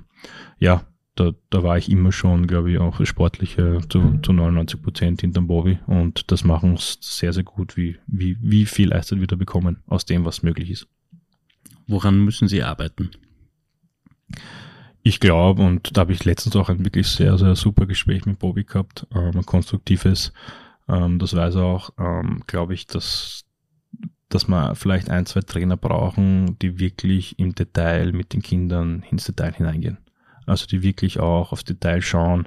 [0.58, 0.84] ja,
[1.14, 5.46] da, da war ich immer schon, glaube ich, auch sportlicher zu, zu 99 Prozent hinterm
[5.46, 9.36] Bobby und das machen es sehr, sehr gut, wie, wie, wie viel Leistung wir da
[9.36, 10.88] bekommen aus dem, was möglich ist.
[11.86, 13.10] Woran müssen Sie arbeiten?
[15.02, 18.38] Ich glaube, und da habe ich letztens auch ein wirklich sehr, sehr super Gespräch mit
[18.38, 20.32] Bobby gehabt, ähm, ein konstruktives.
[20.88, 23.41] Ähm, das weiß er auch, ähm, glaube ich, dass,
[24.34, 29.24] dass wir vielleicht ein, zwei Trainer brauchen, die wirklich im Detail mit den Kindern ins
[29.24, 29.98] Detail hineingehen.
[30.46, 32.46] Also die wirklich auch aufs Detail schauen,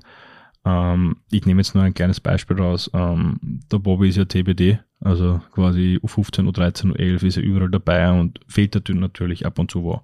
[0.66, 2.90] ähm, ich nehme jetzt nur ein kleines Beispiel raus.
[2.94, 8.12] Ähm, der Bobby ist ja TBD, also quasi U15, U13, U11 ist er überall dabei
[8.12, 10.02] und fehlt natürlich ab und zu wo.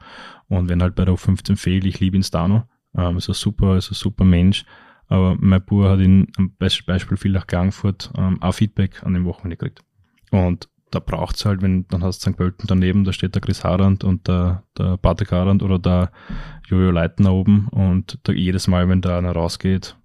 [0.47, 2.63] Und wenn halt bei der U15 fehlt, ich liebe ihn Stano,
[2.95, 4.65] ähm, ist ein super, ist ein super Mensch.
[5.07, 9.25] Aber mein Bub hat ihn am Beispiel viel nach Klagenfurt ähm, auch Feedback an dem
[9.25, 9.83] Wochenende gekriegt.
[10.29, 12.37] Und da braucht es halt, wenn dann hast du St.
[12.37, 16.11] Pölten daneben, da steht der Chris Harand und der, der Patrick Harand oder der
[16.67, 19.95] Jojo Leitner oben und da jedes Mal, wenn da einer rausgeht,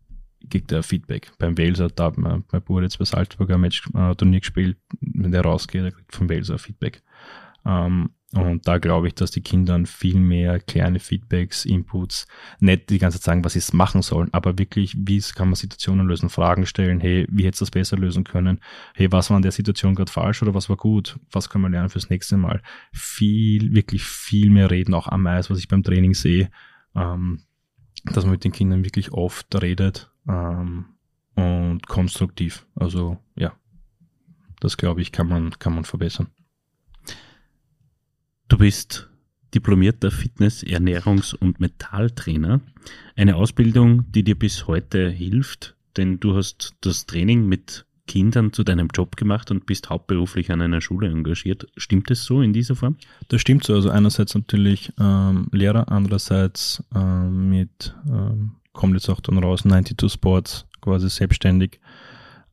[0.48, 1.32] kriegt er Feedback.
[1.38, 4.78] Beim Walser, da hat mein, mein Bruder jetzt bei Salzburg ein Match, äh, Turnier gespielt,
[5.00, 7.02] wenn der rausgeht, er kriegt vom Walser Feedback.
[7.64, 12.26] Ähm, und da glaube ich, dass die Kinder viel mehr kleine Feedbacks, Inputs,
[12.60, 16.06] nicht die ganze Zeit sagen, was sie machen sollen, aber wirklich, wie kann man Situationen
[16.06, 18.60] lösen, Fragen stellen, hey, wie hättest du das besser lösen können?
[18.94, 21.18] Hey, was war in der Situation gerade falsch oder was war gut?
[21.30, 22.62] Was können wir lernen fürs nächste Mal?
[22.92, 26.50] Viel, wirklich viel mehr reden, auch am Eis, was ich beim Training sehe,
[26.94, 27.40] ähm,
[28.04, 30.86] dass man mit den Kindern wirklich oft redet ähm,
[31.34, 32.66] und konstruktiv.
[32.74, 33.54] Also ja,
[34.60, 36.28] das glaube ich, kann man, kann man verbessern.
[38.48, 39.10] Du bist
[39.54, 42.60] diplomierter Fitness-, Ernährungs- und Metalltrainer.
[43.16, 48.62] Eine Ausbildung, die dir bis heute hilft, denn du hast das Training mit Kindern zu
[48.62, 51.66] deinem Job gemacht und bist hauptberuflich an einer Schule engagiert.
[51.76, 52.96] Stimmt es so in dieser Form?
[53.26, 53.74] Das stimmt so.
[53.74, 60.12] Also einerseits natürlich ähm, Lehrer, andererseits ähm, mit, ähm, kommt jetzt auch dann raus, 92
[60.12, 61.80] Sports, quasi selbstständig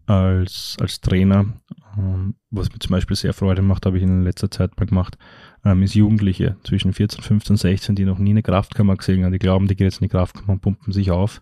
[0.08, 1.54] als, als Trainer.
[1.98, 5.18] Ähm, was mir zum Beispiel sehr Freude macht, habe ich in letzter Zeit mal gemacht,
[5.64, 9.40] ähm, ist Jugendliche zwischen 14, 15, 16, die noch nie eine Kraftkammer gesehen haben, die
[9.40, 11.42] glauben, die gehen jetzt in die Kraftkammer und pumpen sich auf.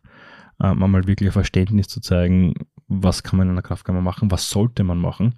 [0.61, 2.53] Ähm, einmal wirklich ein Verständnis zu zeigen,
[2.87, 5.35] was kann man in einer Kraftkammer machen, was sollte man machen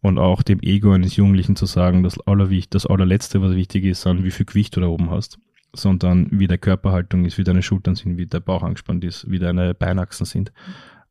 [0.00, 4.06] und auch dem Ego eines Jugendlichen zu sagen, das, allerwicht, das allerletzte, was wichtig ist,
[4.06, 5.38] an wie viel Gewicht du da oben hast,
[5.74, 9.38] sondern wie der Körperhaltung ist, wie deine Schultern sind, wie der Bauch angespannt ist, wie
[9.38, 10.52] deine Beinachsen sind.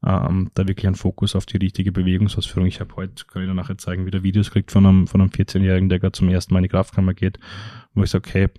[0.06, 2.68] Ähm, da wirklich ein Fokus auf die richtige Bewegungsausführung.
[2.68, 5.32] Ich habe heute, kann ich dir nachher zeigen, wieder Videos kriegt von einem, von einem
[5.32, 7.39] 14-Jährigen, der gerade zum ersten Mal in die Kraftkammer geht,
[7.93, 8.49] wo ich sage, okay,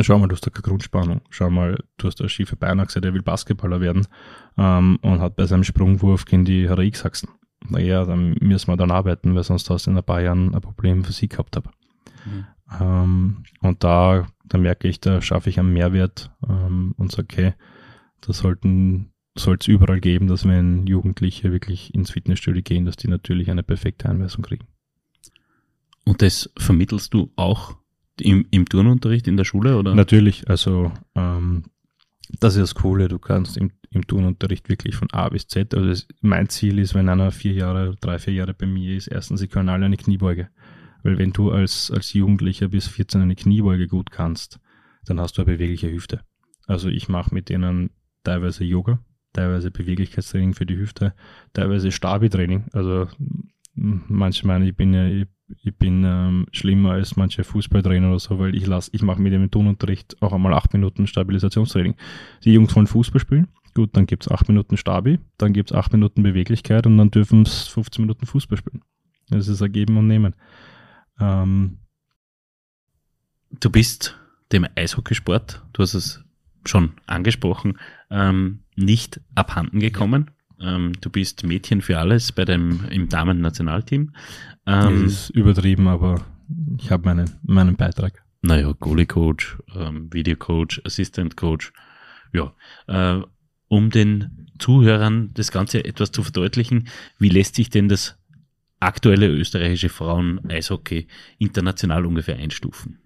[0.00, 1.20] Schau mal, du hast da keine Grundspannung.
[1.28, 4.06] Schau mal, du hast eine schiefe Beinachse, der will Basketballer werden
[4.56, 7.28] ähm, und hat bei seinem Sprungwurf gegen die RX-Achsen.
[7.68, 10.60] Naja, dann müssen wir dann arbeiten, weil sonst hast du in ein paar Jahren ein
[10.60, 11.70] Problem für sie gehabt habe.
[12.24, 12.46] Mhm.
[12.80, 17.54] Ähm, und da, da merke ich, da schaffe ich einen Mehrwert ähm, und sage, okay,
[18.20, 23.08] das sollten soll es überall geben, dass wenn Jugendliche wirklich ins Fitnessstudio gehen, dass die
[23.08, 24.66] natürlich eine perfekte Einweisung kriegen.
[26.04, 27.76] Und das vermittelst du auch
[28.20, 29.94] im, im Turnunterricht in der Schule, oder?
[29.94, 31.64] Natürlich, also ähm,
[32.40, 35.88] das ist das Coole, du kannst im, im Turnunterricht wirklich von A bis Z, also
[35.88, 39.40] das, mein Ziel ist, wenn einer vier Jahre, drei, vier Jahre bei mir ist, erstens,
[39.40, 40.48] sie können alle eine Kniebeuge.
[41.02, 44.60] Weil wenn du als, als Jugendlicher bis 14 eine Kniebeuge gut kannst,
[45.04, 46.20] dann hast du eine bewegliche Hüfte.
[46.66, 47.90] Also ich mache mit denen
[48.22, 49.00] teilweise Yoga,
[49.32, 51.14] teilweise Beweglichkeitstraining für die Hüfte,
[51.52, 52.66] teilweise Stabi-Training.
[52.72, 53.08] Also
[53.74, 55.26] manche meinen, ich bin ja, ich
[55.60, 59.32] ich bin ähm, schlimmer als manche Fußballtrainer oder so, weil ich lasse, ich mache mit
[59.32, 61.94] dem Turnunterricht auch einmal acht Minuten Stabilisationstraining.
[62.44, 65.76] Die Jungs wollen Fußball spielen, gut, dann gibt es acht Minuten Stabi, dann gibt es
[65.76, 68.82] acht Minuten Beweglichkeit und dann dürfen es 15 Minuten Fußball spielen.
[69.28, 70.34] Das ist ein Geben und Nehmen.
[71.20, 71.78] Ähm,
[73.60, 74.18] du bist
[74.52, 76.24] dem Eishockeysport, du hast es
[76.64, 77.78] schon angesprochen,
[78.10, 80.30] ähm, nicht abhanden gekommen.
[80.60, 84.14] Ähm, du bist Mädchen für alles bei dem im Damen-Nationalteam.
[84.66, 86.24] Ähm, das ist übertrieben, aber
[86.78, 88.22] ich habe meinen, meinen Beitrag.
[88.42, 91.72] Naja, Goalie-Coach, ähm, Video-Coach, Assistant-Coach.
[92.32, 92.54] Ja,
[92.86, 93.22] äh,
[93.68, 98.16] um den Zuhörern das Ganze etwas zu verdeutlichen, wie lässt sich denn das
[98.80, 101.06] aktuelle österreichische Frauen-Eishockey
[101.38, 102.98] international ungefähr einstufen?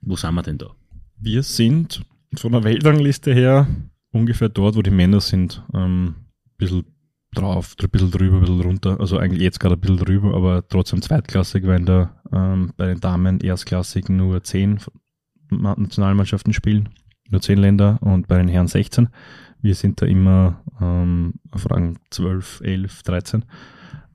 [0.00, 0.74] Wo sind wir denn da?
[1.18, 2.02] Wir sind
[2.34, 3.66] von der Weltrangliste her
[4.12, 5.62] ungefähr dort, wo die Männer sind.
[5.74, 6.14] Ähm,
[6.56, 6.84] bisschen
[7.34, 9.00] drauf, ein bisschen drüber, ein bisschen runter.
[9.00, 13.00] Also eigentlich jetzt gerade ein bisschen drüber, aber trotzdem zweitklassig, weil da ähm, bei den
[13.00, 14.78] Damen erstklassig nur zehn
[15.50, 16.90] Nationalmannschaften spielen,
[17.30, 19.08] nur zehn Länder und bei den Herren 16.
[19.60, 23.44] Wir sind da immer ähm, auf Rang 12, 11, 13.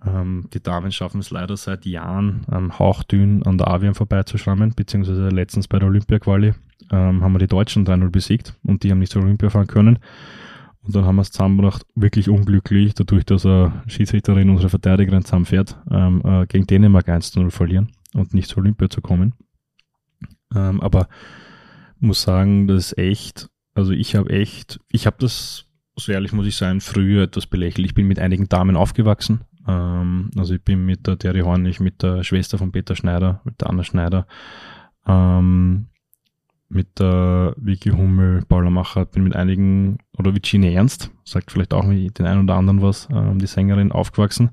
[0.05, 5.29] Ähm, die Damen schaffen es leider seit Jahren ähm, hauchdünn an der Avian vorbeizuschrammen, beziehungsweise
[5.29, 6.53] letztens bei der Olympia-Quali
[6.91, 9.99] ähm, haben wir die Deutschen 3-0 besiegt und die haben nicht zur Olympia fahren können.
[10.81, 15.77] Und dann haben wir es zusammengebracht, wirklich unglücklich, dadurch, dass eine Schiedsrichterin, unsere Verteidigerin zusammenfährt,
[15.91, 19.33] ähm, äh, gegen Dänemark 1-0 verlieren und nicht zur Olympia zu kommen.
[20.55, 21.09] Ähm, aber
[21.99, 25.65] muss sagen, das ist echt, also ich habe echt, ich habe das,
[25.97, 27.85] so ehrlich muss ich sein, früher etwas belächelt.
[27.85, 29.41] Ich bin mit einigen Damen aufgewachsen.
[29.67, 33.59] Ähm, also ich bin mit der Terry Hornig, mit der Schwester von Peter Schneider, mit
[33.59, 34.27] der Anna Schneider,
[35.05, 35.87] ähm,
[36.69, 41.85] mit der Vicky Hummel, Paula Macher, bin mit einigen, oder Virginia Ernst, sagt vielleicht auch
[41.85, 44.51] den einen oder anderen was, ähm, die Sängerin, aufgewachsen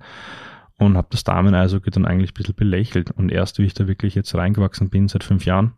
[0.78, 3.10] und habe das Damen-Eishockey dann eigentlich ein bisschen belächelt.
[3.10, 5.72] Und erst, wie ich da wirklich jetzt reingewachsen bin, seit fünf Jahren,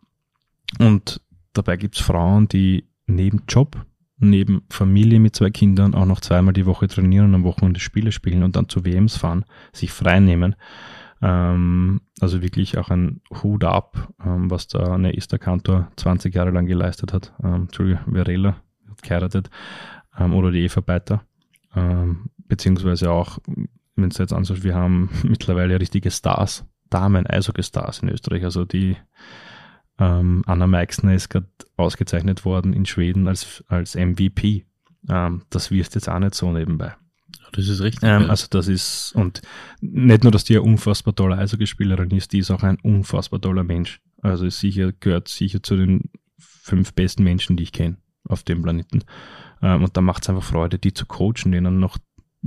[0.79, 1.21] und
[1.53, 3.85] dabei gibt's Frauen, die neben Job,
[4.19, 8.11] neben Familie mit zwei Kindern auch noch zweimal die Woche trainieren und am Wochenende Spiele
[8.11, 10.55] spielen und dann zu WMs fahren, sich frei nehmen
[11.21, 16.51] ähm, also wirklich auch ein Hut ab, ähm, was da eine Esther Kantor 20 Jahre
[16.51, 17.33] lang geleistet hat.
[17.43, 18.57] Ähm, Entschuldigung, Verela
[18.89, 19.49] hat geheiratet
[20.17, 21.23] ähm, oder die Eva Beiter.
[21.75, 23.39] Ähm, beziehungsweise auch,
[23.95, 28.43] wenn es jetzt anschaut, wir haben mittlerweile richtige Stars, Damen-Eishockey-Stars in Österreich.
[28.43, 28.95] Also die
[29.99, 34.65] ähm, Anna Meixner ist gerade ausgezeichnet worden in Schweden als, als MVP.
[35.03, 36.93] Das wirst jetzt auch nicht so nebenbei.
[37.51, 38.03] Das ist richtig.
[38.03, 39.41] Ähm, also das ist, und
[39.81, 43.63] nicht nur, dass die eine unfassbar tolle Eishockeyspielerin ist, die ist auch ein unfassbar toller
[43.63, 44.01] Mensch.
[44.21, 48.61] Also ist sicher, gehört sicher zu den fünf besten Menschen, die ich kenne auf dem
[48.61, 49.03] Planeten.
[49.61, 51.97] Ähm, und da macht es einfach Freude, die zu coachen, denen noch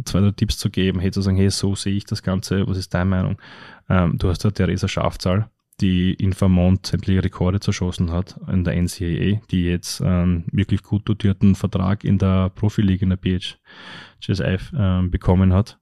[0.04, 2.76] zwei, drei Tipps zu geben, hey, zu sagen, hey, so sehe ich das Ganze, was
[2.76, 3.40] ist deine Meinung?
[3.88, 8.80] Ähm, du hast ja Theresa Schafzahl, die in Vermont sämtliche Rekorde zerschossen hat in der
[8.80, 15.10] NCAA, die jetzt einen wirklich gut dotierten Vertrag in der Profiliga in der PHSF ähm,
[15.10, 15.78] bekommen hat,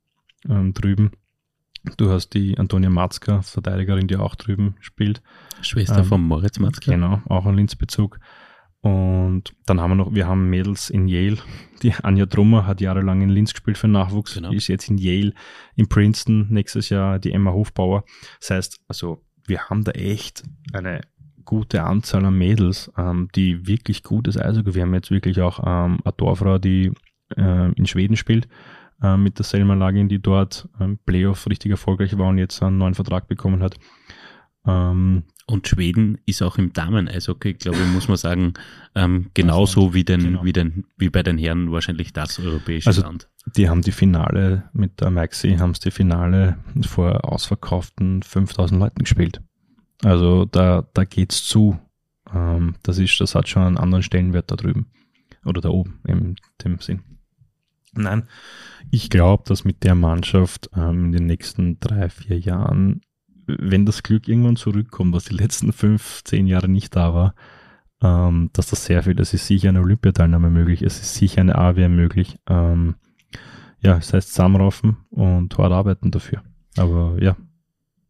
[0.48, 1.10] ähm, drüben.
[1.96, 5.22] Du hast die Antonia Matzka, Verteidigerin, die auch drüben spielt.
[5.62, 6.92] Schwester ähm, von Moritz Matzka.
[6.92, 8.18] Genau, auch ein Linzbezug.
[8.80, 11.38] Und dann haben wir noch, wir haben Mädels in Yale.
[11.82, 14.52] Die Anja Drummer hat jahrelang in Linz gespielt für Nachwuchs, genau.
[14.52, 15.32] ist jetzt in Yale,
[15.74, 18.04] in Princeton, nächstes Jahr die Emma Hofbauer.
[18.38, 20.42] Das heißt, also wir haben da echt
[20.72, 21.00] eine
[21.44, 24.74] gute Anzahl an Mädels, ähm, die wirklich gutes Eishockey.
[24.74, 26.92] Wir haben jetzt wirklich auch ähm, eine Torfrau, die
[27.36, 28.48] äh, in Schweden spielt,
[29.02, 32.78] äh, mit der Selma Lagin, die dort ähm, Playoff richtig erfolgreich war und jetzt einen
[32.78, 33.76] neuen Vertrag bekommen hat.
[34.66, 38.52] Ähm, und Schweden ist auch im Damen-Eishockey, glaube ich, muss man sagen,
[38.94, 40.44] ähm, genauso also, wie, den, genau.
[40.44, 43.28] wie, den, wie bei den Herren wahrscheinlich das europäische also, Land.
[43.56, 48.98] Die haben die Finale mit der Maxi, haben es die Finale vor ausverkauften 5000 Leuten
[48.98, 49.40] gespielt.
[50.04, 51.78] Also da, da geht's zu.
[52.32, 54.90] Ähm, das ist, das hat schon einen anderen Stellenwert da drüben.
[55.46, 57.00] Oder da oben, in dem Sinn.
[57.94, 58.28] Nein,
[58.90, 63.00] ich glaube, dass mit der Mannschaft ähm, in den nächsten drei, vier Jahren
[63.48, 67.34] wenn das Glück irgendwann zurückkommt, was die letzten fünf, zehn Jahre nicht da war,
[68.02, 71.56] ähm, dass das sehr viel, es ist sicher eine Olympiateilnahme möglich, es ist sicher eine
[71.56, 72.38] AWM möglich.
[72.46, 72.96] Ähm,
[73.80, 76.42] ja, das heißt zusammenraufen und hart arbeiten dafür.
[76.76, 77.36] Aber ja.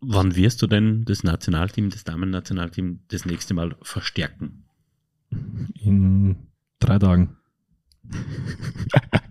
[0.00, 4.64] Wann wirst du denn das Nationalteam, das Damen-Nationalteam das nächste Mal verstärken?
[5.74, 6.36] In
[6.78, 7.36] drei Tagen.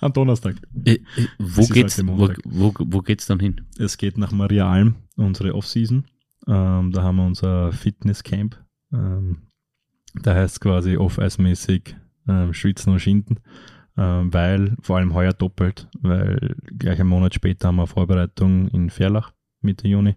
[0.00, 0.56] Am Donnerstag.
[0.84, 1.00] Äh, äh,
[1.38, 3.62] wo, geht's, wo, wo, wo geht's dann hin?
[3.78, 6.04] Es geht nach Maria Alm, unsere Off-Season.
[6.46, 8.58] Ähm, da haben wir unser Fitnesscamp.
[8.92, 9.42] Ähm,
[10.14, 11.96] da heißt es quasi off-eismäßig
[12.28, 13.38] ähm, Schwitzen und Schinden,
[13.96, 18.90] ähm, weil vor allem heuer doppelt, weil gleich einen Monat später haben wir Vorbereitung in
[18.90, 20.16] Ferlach Mitte Juni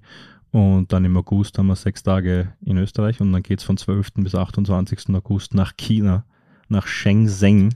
[0.51, 3.77] und dann im August haben wir sechs Tage in Österreich und dann geht es von
[3.77, 4.13] 12.
[4.15, 5.09] bis 28.
[5.13, 6.25] August nach China,
[6.69, 7.75] nach Shenzhen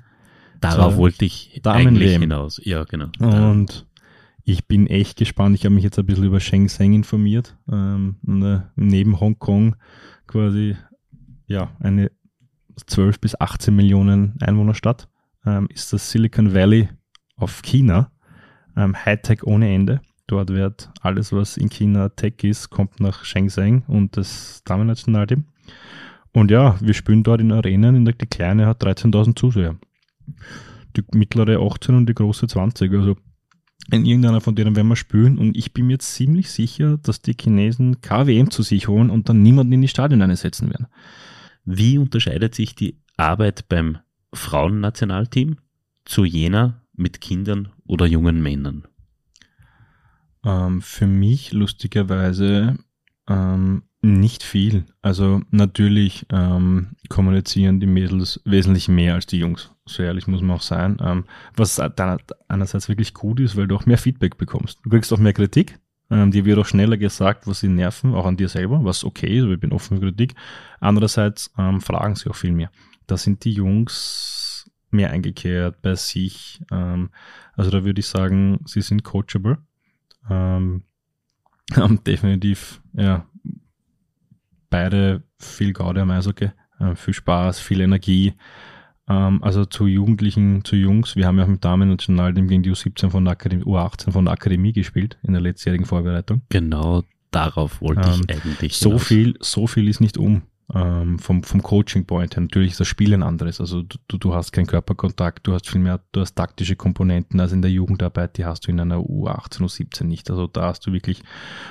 [0.60, 2.60] Darauf wollte ich eigentlich hinaus.
[2.64, 3.10] Ja, genau.
[3.20, 3.86] Und
[4.44, 5.56] ich bin echt gespannt.
[5.56, 7.56] Ich habe mich jetzt ein bisschen über Shenzhen informiert.
[7.72, 8.16] Ähm,
[8.76, 9.76] neben Hongkong
[10.28, 10.76] quasi
[11.48, 12.12] ja eine
[12.86, 15.08] 12 bis 18 Millionen Einwohnerstadt
[15.46, 16.90] ähm, ist das Silicon Valley
[17.38, 18.12] of China.
[18.76, 20.02] Ähm, Hightech ohne Ende.
[20.28, 25.46] Dort wird alles, was in China Tech ist, kommt nach Shenzhen und das Damen-Nationalteam.
[26.34, 27.96] Und ja, wir spielen dort in Arenen.
[27.96, 29.76] In der, die kleine hat 13.000 Zuseher
[30.96, 32.92] die mittlere 18 und die große 20.
[32.94, 33.18] Also
[33.92, 37.36] in irgendeiner von denen werden wir spielen und ich bin mir ziemlich sicher, dass die
[37.40, 40.88] Chinesen KWM zu sich holen und dann niemanden in die Stadion einsetzen werden.
[41.66, 43.98] Wie unterscheidet sich die Arbeit beim
[44.34, 45.58] Frauennationalteam
[46.06, 48.88] zu jener mit Kindern oder jungen Männern?
[50.46, 52.78] Ähm, für mich lustigerweise
[53.28, 54.86] ähm, nicht viel.
[55.02, 59.72] Also natürlich ähm, kommunizieren die Mädels wesentlich mehr als die Jungs.
[59.86, 60.98] So ehrlich muss man auch sein.
[61.02, 61.26] Ähm,
[61.56, 64.80] was dann einerseits wirklich gut ist, weil du auch mehr Feedback bekommst.
[64.84, 65.80] Du kriegst auch mehr Kritik.
[66.10, 69.38] Ähm, dir wird auch schneller gesagt, was sie nerven, auch an dir selber, was okay
[69.38, 70.34] ist, aber ich bin offen für Kritik.
[70.80, 72.72] Andererseits ähm, fragen sie auch viel mehr.
[73.06, 76.62] Da sind die Jungs mehr eingekehrt bei sich.
[76.72, 77.10] Ähm,
[77.56, 79.60] also da würde ich sagen, sie sind coachable.
[80.30, 80.84] Ähm,
[81.76, 83.28] haben definitiv ja,
[84.70, 88.34] beide viel Gaude am Eishockey, äh, viel Spaß, viel Energie.
[89.08, 92.72] Ähm, also zu Jugendlichen, zu Jungs, wir haben ja auch mit Damen Nationalteam gegen die
[92.72, 96.42] U17 von der Akademie, U18 von der Akademie gespielt in der letztjährigen Vorbereitung.
[96.50, 98.78] Genau darauf wollte ähm, ich eigentlich.
[98.78, 99.08] So hinaus.
[99.08, 100.44] viel, so viel ist nicht um
[100.74, 102.42] ähm, vom, vom Coaching Point her.
[102.42, 103.60] Natürlich ist das Spiel ein anderes.
[103.60, 107.52] Also du, du hast keinen Körperkontakt, du hast viel mehr, du hast taktische Komponenten als
[107.52, 110.30] in der Jugendarbeit, die hast du in einer U18, U17 nicht.
[110.30, 111.24] Also da hast du wirklich,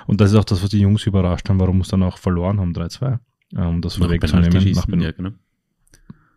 [0.07, 2.61] und das ist auch das, was die Jungs überrascht haben, warum es dann auch verloren
[2.61, 3.19] haben, 3-2.
[3.55, 5.01] Um ähm, das vorwegzunehmen.
[5.01, 5.31] Ja, genau.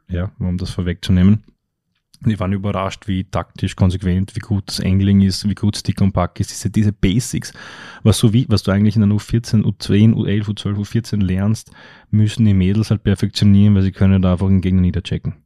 [0.07, 1.43] ja, um das vorwegzunehmen.
[2.23, 6.11] Die waren überrascht, wie taktisch konsequent, wie gut das Angling ist, wie gut Stick und
[6.11, 6.51] Pack ist.
[6.51, 7.51] Diese, diese Basics,
[8.03, 11.71] was, so wie, was du eigentlich in der U14, U10, U11, U12, U14 lernst,
[12.11, 15.43] müssen die Mädels halt perfektionieren, weil sie können da einfach einen Gegner niederchecken.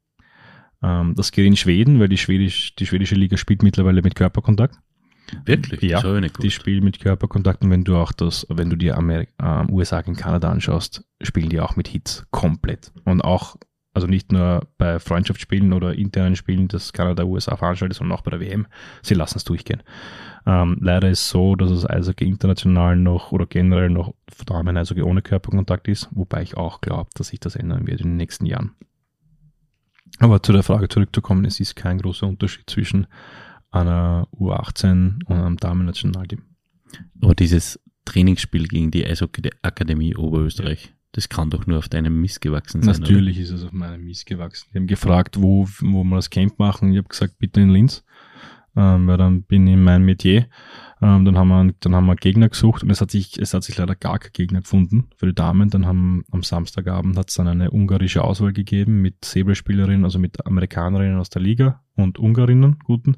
[0.84, 4.78] Ähm, das geht in Schweden, weil die, Schwedisch, die schwedische Liga spielt mittlerweile mit Körperkontakt.
[5.46, 5.82] Wirklich?
[5.82, 9.72] Ja, die spielen mit Körperkontakt und wenn du auch das, wenn du dir Amerika, äh,
[9.72, 12.92] USA gegen Kanada anschaust, spielen die auch mit Hits komplett.
[13.06, 13.56] Und auch
[13.96, 18.32] also nicht nur bei Freundschaftsspielen oder internen Spielen, das Kanada USA veranstaltet, sondern auch bei
[18.32, 18.68] der WM.
[19.02, 19.82] Sie lassen es durchgehen.
[20.46, 24.14] Ähm, leider ist es so, dass es Eishockey international noch oder generell noch
[24.46, 28.10] Damen Eishockey ohne Körperkontakt ist, wobei ich auch glaube, dass sich das ändern wird in
[28.10, 28.72] den nächsten Jahren.
[30.20, 33.08] Aber zu der Frage zurückzukommen, es ist kein großer Unterschied zwischen
[33.72, 36.42] einer U18 und einem Damen-Nationalteam.
[37.22, 42.84] Aber dieses Trainingsspiel gegen die Eishockey-Akademie Oberösterreich, das kann doch nur auf deinem Mist gewachsen
[42.84, 42.98] sein.
[43.00, 43.44] Natürlich oder?
[43.46, 44.68] ist es auf meinem Mist gewachsen.
[44.74, 46.92] Die haben gefragt, wo, wo wir das Camp machen.
[46.92, 48.04] Ich habe gesagt, bitte in Linz.
[48.76, 50.48] Ähm, weil dann bin ich in meinem Metier.
[51.02, 53.64] Ähm, dann haben wir, dann haben wir Gegner gesucht und es hat sich, es hat
[53.64, 55.70] sich leider gar kein Gegner gefunden für die Damen.
[55.70, 60.46] Dann haben am Samstagabend hat es dann eine ungarische Auswahl gegeben mit Säbelspielerinnen, also mit
[60.46, 63.16] Amerikanerinnen aus der Liga und Ungarinnen, guten.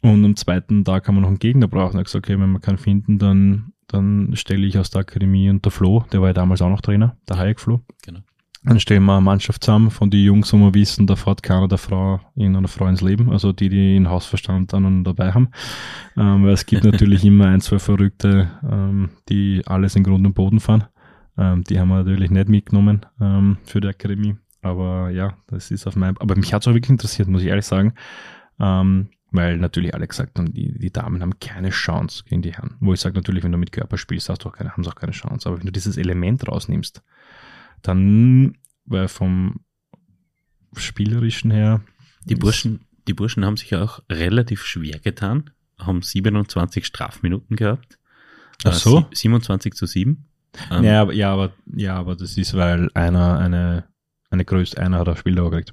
[0.00, 1.96] Und am zweiten Tag haben wir noch einen Gegner brauchen.
[1.96, 5.50] Er hat gesagt, okay, wenn wir keinen finden, dann dann stelle ich aus der Akademie
[5.50, 7.80] und der Flo, der war ja damals auch noch Trainer, der Hayek Flo.
[8.04, 8.20] Genau.
[8.64, 11.68] Dann stellen wir eine Mannschaft zusammen von den Jungs, wo wir wissen, da fährt keiner
[11.68, 15.32] der Frau in einer Frau ins Leben, also die, die in Hausverstand dann und dabei
[15.32, 15.48] haben.
[16.16, 20.34] Ähm, weil es gibt natürlich immer ein, zwei Verrückte, ähm, die alles in Grund und
[20.34, 20.84] Boden fahren.
[21.38, 24.36] Ähm, die haben wir natürlich nicht mitgenommen ähm, für die Akademie.
[24.60, 26.16] Aber ja, das ist auf meinem.
[26.18, 27.94] Aber mich hat es auch wirklich interessiert, muss ich ehrlich sagen.
[28.58, 32.76] Ähm, weil natürlich alle gesagt haben, die, die Damen haben keine Chance gegen die Herren.
[32.80, 34.90] Wo ich sage, natürlich, wenn du mit Körper spielst, hast du auch keine, haben sie
[34.90, 35.48] auch keine Chance.
[35.48, 37.02] Aber wenn du dieses Element rausnimmst,
[37.82, 38.56] dann,
[38.86, 39.60] weil vom
[40.76, 41.82] Spielerischen her.
[42.24, 47.98] Die Burschen, die Burschen haben sich auch relativ schwer getan, haben 27 Strafminuten gehabt.
[48.64, 49.00] Ach so?
[49.10, 50.24] Äh, 27 zu 7.
[50.70, 53.84] Ähm, ja, aber, ja, aber, ja, aber das ist, weil einer eine,
[54.30, 55.72] eine größte, einer hat auch Spieldauer gekriegt.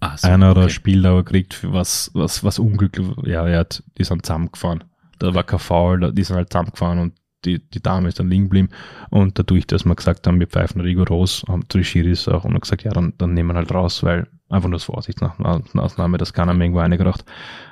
[0.00, 0.62] Ah, so, Einer okay.
[0.62, 4.84] der Spieldauer kriegt, was, was, was unglücklich, ja, er hat, die sind zusammengefahren.
[5.18, 7.14] Da war kein Foul, die sind halt zusammengefahren und
[7.44, 8.70] die, die Dame ist dann liegen geblieben.
[9.10, 12.82] Und dadurch, dass wir gesagt haben, wir pfeifen rigoros, haben die Schiris auch und gesagt,
[12.82, 15.38] ja, dann, dann nehmen wir halt raus, weil einfach nur aus Vorsicht nach
[15.74, 17.24] Ausnahme, das kann einem irgendwo eingebracht.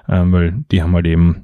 [0.08, 1.42] Ähm, weil die haben halt eben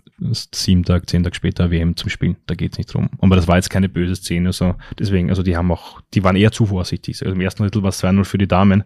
[0.53, 2.37] sieben Tage, zehn Tage später WM zum Spielen.
[2.47, 3.09] Da geht's nicht drum.
[3.21, 6.37] Aber das war jetzt keine böse Szene, so deswegen, also die haben auch, die waren
[6.37, 7.23] eher zu vorsichtig.
[7.23, 8.85] Also im ersten Drittel war es 2-0 für die Damen.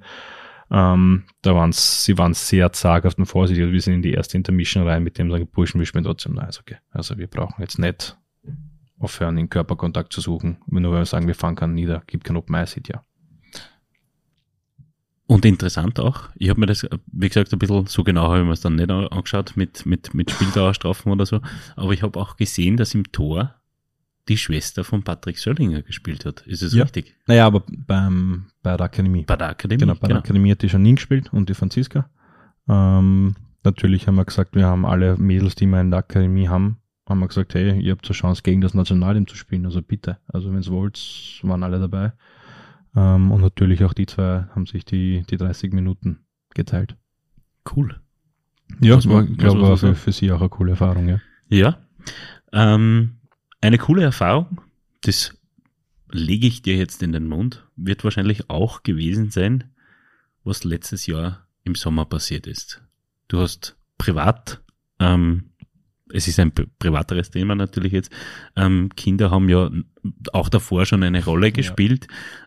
[0.70, 3.62] Ähm, da waren sie waren sehr zaghaft und vorsichtig.
[3.62, 6.34] Also wir sind in die erste Intermission rein mit dem sagen, Burschen, wir spielen trotzdem
[6.34, 6.76] nice, okay.
[6.90, 8.16] Also wir brauchen jetzt nicht
[8.98, 10.58] aufhören, in Körperkontakt zu suchen.
[10.66, 13.04] Nur weil wir sagen, wir fahren kann nieder, gibt kein Open Ice ja.
[15.26, 18.44] Und interessant auch, ich habe mir das, wie gesagt, ein bisschen so genau habe ich
[18.44, 21.40] mir es dann nicht angeschaut mit, mit, mit Spieldauerstrafen oder so,
[21.76, 23.54] aber ich habe auch gesehen, dass im Tor
[24.28, 26.42] die Schwester von Patrick Söllinger gespielt hat.
[26.46, 26.82] Ist es ja.
[26.82, 27.14] richtig?
[27.26, 29.24] Naja, aber beim, bei der Akademie.
[29.24, 29.80] Bei der Akademie.
[29.80, 30.08] Genau, bei genau.
[30.08, 32.08] der Akademie hat die Janine gespielt und die Franziska.
[32.68, 36.78] Ähm, natürlich haben wir gesagt, wir haben alle Mädels, die wir in der Akademie haben,
[37.08, 40.18] haben wir gesagt, hey, ihr habt zur Chance gegen das Nationalteam zu spielen, also bitte.
[40.26, 42.12] Also wenn es wollt, waren alle dabei.
[42.96, 46.20] Ähm, und natürlich auch die zwei haben sich die, die 30 Minuten
[46.54, 46.96] geteilt.
[47.74, 48.00] Cool.
[48.80, 51.20] Ja, ich glaube, war für, für sie auch eine coole Erfahrung, ja.
[51.48, 51.78] Ja.
[52.52, 53.18] Ähm,
[53.64, 54.60] eine coole Erfahrung,
[55.02, 55.36] das
[56.10, 59.64] lege ich dir jetzt in den Mund, wird wahrscheinlich auch gewesen sein,
[60.44, 62.82] was letztes Jahr im Sommer passiert ist.
[63.28, 64.60] Du hast privat
[65.00, 65.50] ähm,
[66.12, 68.12] es ist ein privateres Thema natürlich jetzt.
[68.54, 69.70] Ähm, Kinder haben ja
[70.32, 72.06] auch davor schon eine Rolle gespielt.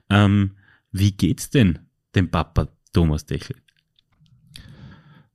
[0.10, 0.26] Ja.
[0.26, 0.52] Ähm,
[0.92, 1.80] wie geht's denn
[2.16, 3.56] dem Papa Thomas Dechl?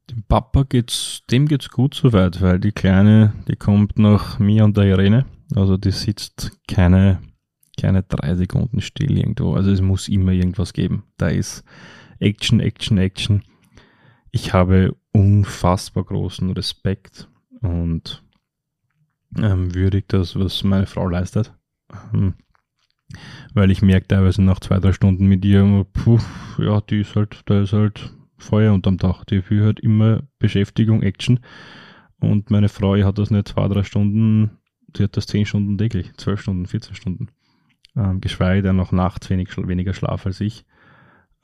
[0.08, 4.76] Dem Papa geht's, dem geht's gut soweit, weil die Kleine, die kommt nach mir und
[4.76, 5.26] der Irene.
[5.54, 7.20] Also die sitzt keine,
[7.78, 9.54] keine drei Sekunden still irgendwo.
[9.54, 11.04] Also es muss immer irgendwas geben.
[11.16, 11.64] Da ist
[12.18, 13.42] Action, Action, Action.
[14.30, 17.28] Ich habe unfassbar großen Respekt
[17.60, 18.22] und
[19.36, 21.52] ähm, würdig das, was meine Frau leistet.
[22.14, 22.34] Ähm,
[23.54, 26.18] weil ich merke teilweise nach zwei, drei Stunden mit ihr, puh,
[26.58, 29.24] ja, die ist halt, da ist halt Feuer unterm Dach.
[29.24, 31.40] Die will halt immer Beschäftigung, Action.
[32.18, 34.58] Und meine Frau hat das nicht zwei, drei Stunden,
[34.96, 37.28] sie hat das zehn Stunden täglich, zwölf Stunden, 14 Stunden.
[37.96, 40.64] Ähm, geschweige denn noch nachts wenig, weniger Schlaf als ich.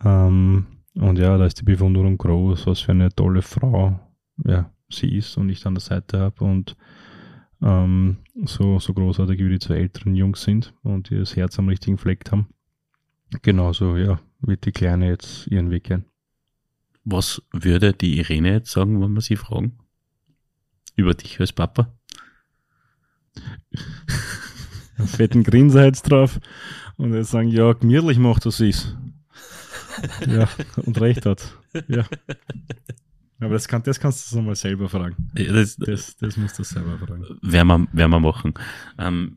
[0.05, 4.01] Ähm, und ja, da ist die Bewunderung groß, was für eine tolle Frau
[4.45, 6.77] ja, sie ist und ich an der Seite habe und
[7.61, 11.69] ähm, so, so großartig wie die zwei älteren Jungs sind und die das Herz am
[11.69, 12.49] richtigen Fleck haben.
[13.43, 16.05] Genauso, ja, wird die Kleine jetzt ihren Weg gehen.
[17.05, 19.79] Was würde die Irene jetzt sagen, wenn wir sie fragen?
[20.95, 21.98] Über dich als Papa?
[24.99, 26.41] Einen fetten Grinser jetzt drauf
[26.97, 28.97] und jetzt sagen, ja, gemütlich macht das ist.
[30.27, 31.55] ja, und recht hat.
[31.87, 32.05] Ja.
[33.41, 35.31] Aber das, kann, das kannst du mal selber fragen.
[35.37, 37.25] Ja, das, das, das musst du selber fragen.
[37.43, 38.55] Werden wir, werden wir machen.
[38.99, 39.37] Ähm,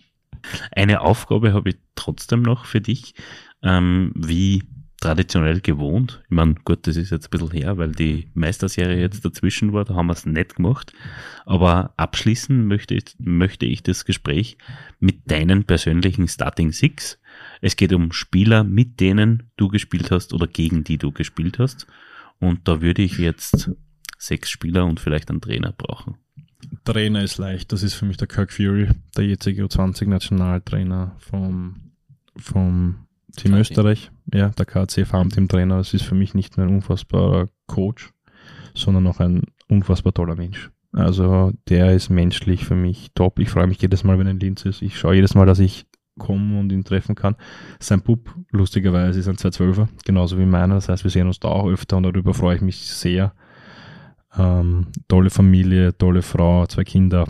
[0.71, 3.13] eine Aufgabe habe ich trotzdem noch für dich.
[3.61, 4.63] Ähm, wie
[5.01, 6.21] traditionell gewohnt.
[6.25, 9.83] Ich meine, gut, das ist jetzt ein bisschen her, weil die Meisterserie jetzt dazwischen war,
[9.83, 10.93] da haben wir es nicht gemacht.
[11.45, 14.57] Aber abschließen möchte ich, möchte ich das Gespräch
[14.99, 17.19] mit deinen persönlichen Starting Six.
[17.61, 21.87] Es geht um Spieler, mit denen du gespielt hast oder gegen die du gespielt hast.
[22.39, 23.71] Und da würde ich jetzt
[24.17, 26.17] sechs Spieler und vielleicht einen Trainer brauchen.
[26.85, 27.71] Trainer ist leicht.
[27.71, 31.93] Das ist für mich der Kirk Fury, der jetzige U20-Nationaltrainer vom,
[32.37, 33.59] vom Team KC.
[33.59, 34.11] Österreich.
[34.33, 35.77] Ja, der KC Farmteam Trainer.
[35.77, 38.11] Das ist für mich nicht nur ein unfassbarer Coach,
[38.73, 40.71] sondern auch ein unfassbar toller Mensch.
[40.93, 43.39] Also der ist menschlich für mich top.
[43.39, 44.81] Ich freue mich jedes Mal, wenn er in Linz ist.
[44.81, 45.85] Ich schaue jedes Mal, dass ich
[46.19, 47.35] komme und ihn treffen kann.
[47.79, 50.75] Sein Bub, lustigerweise, ist ein 212er, genauso wie meiner.
[50.75, 53.33] Das heißt, wir sehen uns da auch öfter und darüber freue ich mich sehr.
[54.37, 57.25] Ähm, tolle Familie, tolle Frau, zwei Kinder,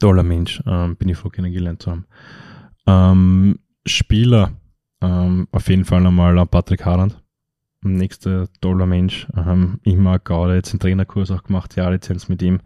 [0.00, 2.06] toller Mensch, ähm, bin ich froh kennengelernt zu haben.
[2.86, 4.52] Ähm, Spieler,
[5.02, 7.20] ähm, auf jeden Fall einmal Patrick Harand,
[7.82, 9.26] nächster toller Mensch.
[9.36, 12.60] Ähm, ich mag gerade jetzt einen Trainerkurs auch gemacht, ja, Lizenz mit ihm.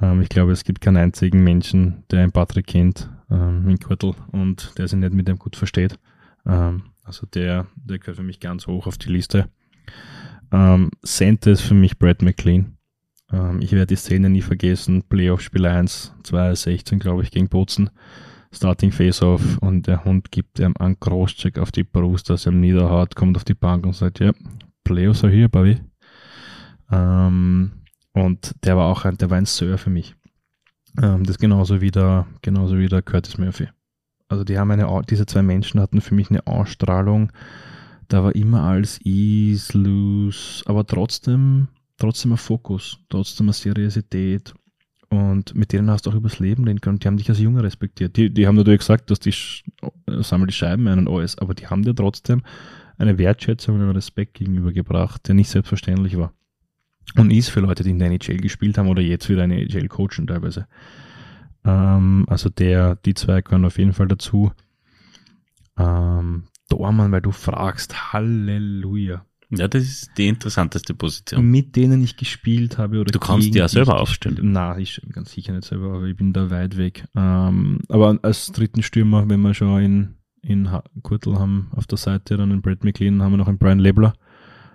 [0.00, 4.14] Ähm, ich glaube, es gibt keinen einzigen Menschen, der einen Patrick kennt, ähm, in Kurtel
[4.32, 5.98] und der sich nicht mit dem gut versteht.
[6.46, 9.48] Ähm, also der, der gehört für mich ganz hoch auf die Liste.
[10.50, 12.78] Ähm, Center ist für mich Brad McLean.
[13.32, 15.02] Ähm, ich werde die Szene nie vergessen.
[15.02, 17.90] Playoff-Spiel 1, 2016, glaube ich, gegen Bozen.
[18.50, 22.60] Starting Face-Off und der Hund gibt ihm einen Crosscheck auf die Brust, dass er ihm
[22.60, 24.32] niederhaut, kommt auf die Bank und sagt, ja,
[24.84, 25.78] Playoffs are here, Bobby.
[26.90, 27.72] Ähm,
[28.12, 30.14] und der war auch ein, der war ein Sir für mich.
[31.00, 33.68] Ähm, das genauso wie der, genauso wie der Curtis Murphy.
[34.28, 37.32] Also die haben eine, diese zwei Menschen hatten für mich eine Ausstrahlung,
[38.08, 41.68] da war immer alles ease, loose, aber trotzdem,
[41.98, 44.54] trotzdem ein Fokus, trotzdem eine Seriosität.
[45.10, 46.98] Und mit denen hast du auch übers Leben reden können.
[46.98, 48.16] Die haben dich als Junge respektiert.
[48.16, 49.32] Die, die haben natürlich gesagt, dass die
[50.06, 52.42] sammeln die Scheiben ein und alles, aber die haben dir trotzdem
[52.98, 56.32] eine Wertschätzung und einen Respekt gegenübergebracht, der nicht selbstverständlich war.
[57.16, 59.88] Und ist für Leute, die in der NHL gespielt haben oder jetzt wieder eine NHL
[59.88, 60.66] coachen teilweise.
[61.64, 64.52] Ähm, also der, die zwei gehören auf jeden Fall dazu.
[65.78, 68.12] Ähm, Dormann, weil du fragst.
[68.12, 69.24] Halleluja.
[69.50, 71.50] Ja, das ist die interessanteste Position.
[71.50, 74.52] Mit denen ich gespielt habe oder Du kannst die ja selber aufstellen.
[74.52, 77.06] Nein, ich ganz sicher nicht selber, aber ich bin da weit weg.
[77.16, 80.68] Ähm, aber als dritten Stürmer, wenn wir schon in, in
[81.02, 84.12] Kurtel haben auf der Seite, dann einen Brad McLean, haben wir noch einen Brian Lebler,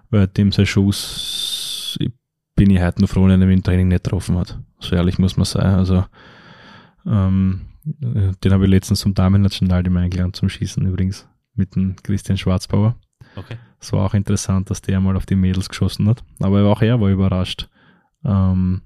[0.10, 2.12] weil dem sein Schuss, ich
[2.56, 4.60] bin ich heute noch froh, wenn er mich im Training nicht getroffen hat.
[4.80, 5.76] So ehrlich muss man sein.
[5.76, 6.04] Also
[7.06, 12.96] ähm, den habe ich letztens zum Damen-Nationalteam eingeladen zum Schießen übrigens mit dem Christian Schwarzbauer.
[13.36, 13.58] Okay.
[13.84, 16.24] Es war auch interessant, dass der mal auf die Mädels geschossen hat.
[16.40, 17.68] Aber auch er war überrascht,
[18.24, 18.82] ähm,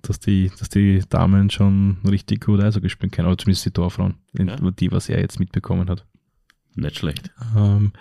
[0.00, 3.28] dass, die, dass die Damen schon richtig gut Eishockey gespielt können.
[3.28, 4.56] Oder zumindest die Torfrauen, ja.
[4.56, 6.06] die, was er jetzt mitbekommen hat.
[6.74, 7.30] Nicht schlecht.
[7.54, 7.92] Ähm,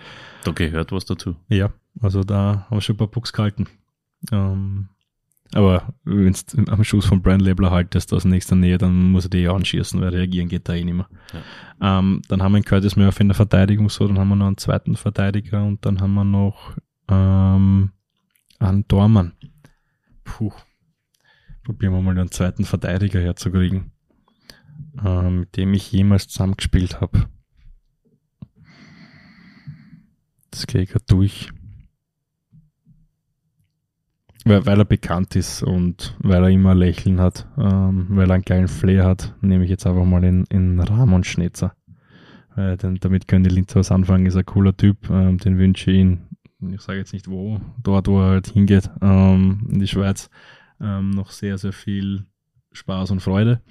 [0.46, 1.36] da gehört was dazu.
[1.50, 3.68] Ja, also da haben wir schon ein paar Pucks gehalten.
[4.32, 4.88] Ähm,
[5.54, 9.30] aber wenn du am Schuss von Brian Lebler haltest aus nächster Nähe, dann muss er
[9.30, 11.10] die ja anschießen, weil reagieren geht da eh nicht mehr.
[11.80, 12.00] Ja.
[12.00, 14.48] Ähm, dann haben wir einen Curtis Murphy in der Verteidigung so, dann haben wir noch
[14.48, 16.76] einen zweiten Verteidiger und dann haben wir noch
[17.10, 17.92] ähm,
[18.60, 19.34] einen Dormann.
[20.24, 20.52] Puh.
[21.64, 23.92] probieren wir mal einen zweiten Verteidiger herzukriegen,
[25.04, 27.26] äh, mit dem ich jemals zusammengespielt habe.
[30.52, 31.52] Das gehe ich gerade durch.
[34.48, 38.44] Weil, weil, er bekannt ist und weil er immer Lächeln hat, ähm, weil er einen
[38.44, 41.76] geilen Flair hat, nehme ich jetzt einfach mal in, in Ramon Schnetzer.
[42.56, 45.92] Äh, denn damit können die Linzer was anfangen, ist ein cooler Typ, ähm, den wünsche
[45.92, 46.22] ich ihn,
[46.72, 50.30] ich sage jetzt nicht wo, dort wo er halt hingeht, ähm, in die Schweiz,
[50.82, 52.26] ähm, noch sehr, sehr viel
[52.72, 53.62] Spaß und Freude.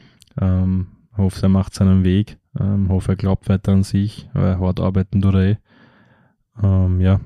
[0.40, 4.80] Ähm, hoffe, er macht seinen Weg, ähm, hoffe, er glaubt weiter an sich, weil hart
[4.80, 5.56] arbeiten tut er eh.
[6.62, 7.20] Ja.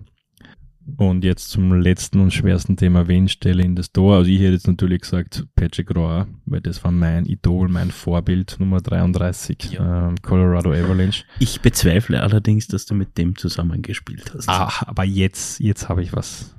[0.97, 4.16] Und jetzt zum letzten und schwersten Thema, wen stelle in das Tor?
[4.16, 8.57] Also ich hätte jetzt natürlich gesagt Patrick Roy, weil das war mein Idol, mein Vorbild,
[8.59, 10.09] Nummer 33, ja.
[10.09, 11.24] ähm, Colorado Avalanche.
[11.38, 14.49] Ich bezweifle allerdings, dass du mit dem zusammengespielt hast.
[14.49, 16.55] Ah, aber jetzt, jetzt habe ich was.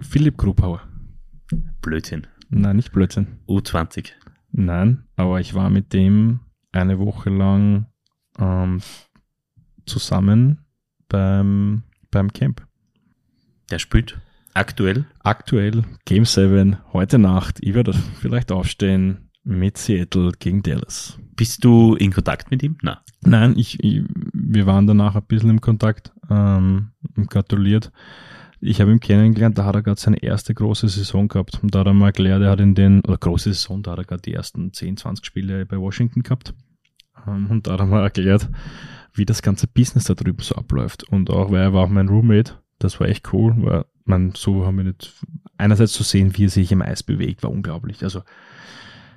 [0.00, 0.82] Philipp Grubauer.
[1.80, 2.26] Blödsinn.
[2.50, 3.26] Nein, nicht Blödsinn.
[3.48, 4.10] U20.
[4.52, 6.40] Nein, aber ich war mit dem
[6.72, 7.86] eine Woche lang
[8.38, 8.80] ähm,
[9.86, 10.58] zusammen
[11.08, 12.66] beim, beim Camp.
[13.70, 14.18] Der spielt
[14.54, 15.06] aktuell?
[15.20, 17.58] Aktuell Game 7, heute Nacht.
[17.60, 21.18] Ich werde vielleicht aufstehen mit Seattle gegen Dallas.
[21.36, 22.76] Bist du in Kontakt mit ihm?
[22.82, 22.98] Nein.
[23.22, 24.02] Nein, ich, ich
[24.32, 26.90] wir waren danach ein bisschen im Kontakt, ähm,
[27.28, 27.92] gratuliert.
[28.60, 31.58] Ich habe ihn kennengelernt, da hat er gerade seine erste große Saison gehabt.
[31.62, 33.98] Und da hat er mal erklärt, er hat in den, oder große Saison, da hat
[33.98, 36.54] er gerade die ersten 10, 20 Spiele bei Washington gehabt.
[37.26, 38.48] Ähm, und da hat er mal erklärt,
[39.14, 41.04] wie das ganze Business da drüben so abläuft.
[41.04, 44.66] Und auch, weil er war auch mein Roommate, das war echt cool, weil man so
[44.66, 45.12] haben wir nicht,
[45.58, 48.02] einerseits zu sehen, wie er sich im Eis bewegt, war unglaublich.
[48.02, 48.22] Also,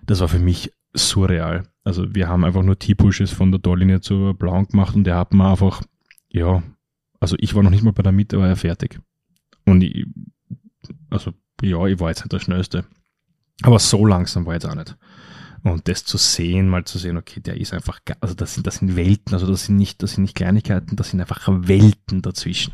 [0.06, 1.64] das war für mich surreal.
[1.84, 5.34] Also, wir haben einfach nur T-Pushes von der Torlinie zur Blauen gemacht und er hat
[5.34, 5.82] mir einfach,
[6.30, 6.64] ja,
[7.20, 9.00] also ich war noch nicht mal bei der Mitte, war er fertig.
[9.66, 10.06] Und ich,
[11.10, 12.86] also, ja, ich war jetzt nicht der Schnellste.
[13.64, 14.96] Aber so langsam war jetzt auch nicht.
[15.64, 18.76] Und das zu sehen, mal zu sehen, okay, der ist einfach, also das sind, das
[18.76, 22.74] sind Welten, also das sind nicht, das sind nicht Kleinigkeiten, das sind einfach Welten dazwischen.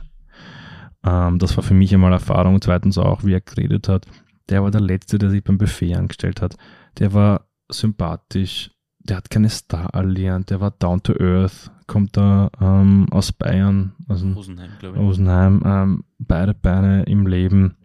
[1.03, 2.61] Ähm, das war für mich einmal Erfahrung.
[2.61, 4.05] Zweitens auch, wie er geredet hat.
[4.49, 6.55] Der war der Letzte, der sich beim Buffet angestellt hat.
[6.99, 8.71] Der war sympathisch.
[8.99, 10.47] Der hat keine Star-Allianz.
[10.47, 11.71] Der war down to earth.
[11.87, 13.93] Kommt da ähm, aus Bayern.
[14.07, 15.03] Also Rosenheim, glaube ich.
[15.03, 15.63] Rosenheim.
[15.65, 17.75] Ähm, beide Beine im Leben.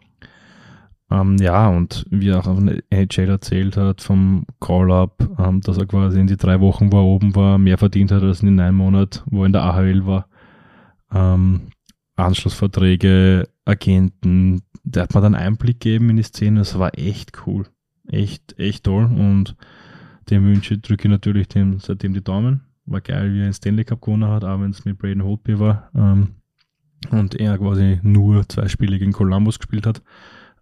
[1.09, 5.85] Ähm, ja, und wie er auch auf NHL erzählt hat vom Call-Up, ähm, dass er
[5.85, 8.55] quasi in die drei Wochen, wo er oben war, mehr verdient hat als in den
[8.55, 10.27] neun Monaten, wo er in der AHL war.
[11.13, 11.61] Ähm,
[12.17, 17.65] Anschlussverträge, Agenten, der hat mir dann Einblick gegeben in die Szene, das war echt cool.
[18.07, 19.55] Echt, echt toll und
[20.29, 22.61] dem wünsche drücke ich natürlich dem, seitdem die Daumen.
[22.85, 25.59] War geil, wie er den Stanley Cup gewonnen hat, auch wenn es mit Braden Holtby
[25.59, 26.35] war ähm,
[27.11, 30.01] und er quasi nur zwei Spiele gegen Columbus gespielt hat.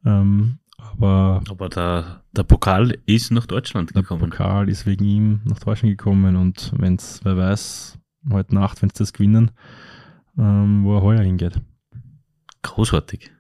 [0.05, 4.21] Ähm, aber aber der, der Pokal ist nach Deutschland gekommen.
[4.21, 7.99] Der Pokal ist wegen ihm nach Deutschland gekommen und wenn es, wer weiß,
[8.31, 9.51] heute Nacht, wenn es das gewinnen,
[10.37, 11.59] ähm, wo er heuer hingeht.
[12.61, 13.31] Großartig.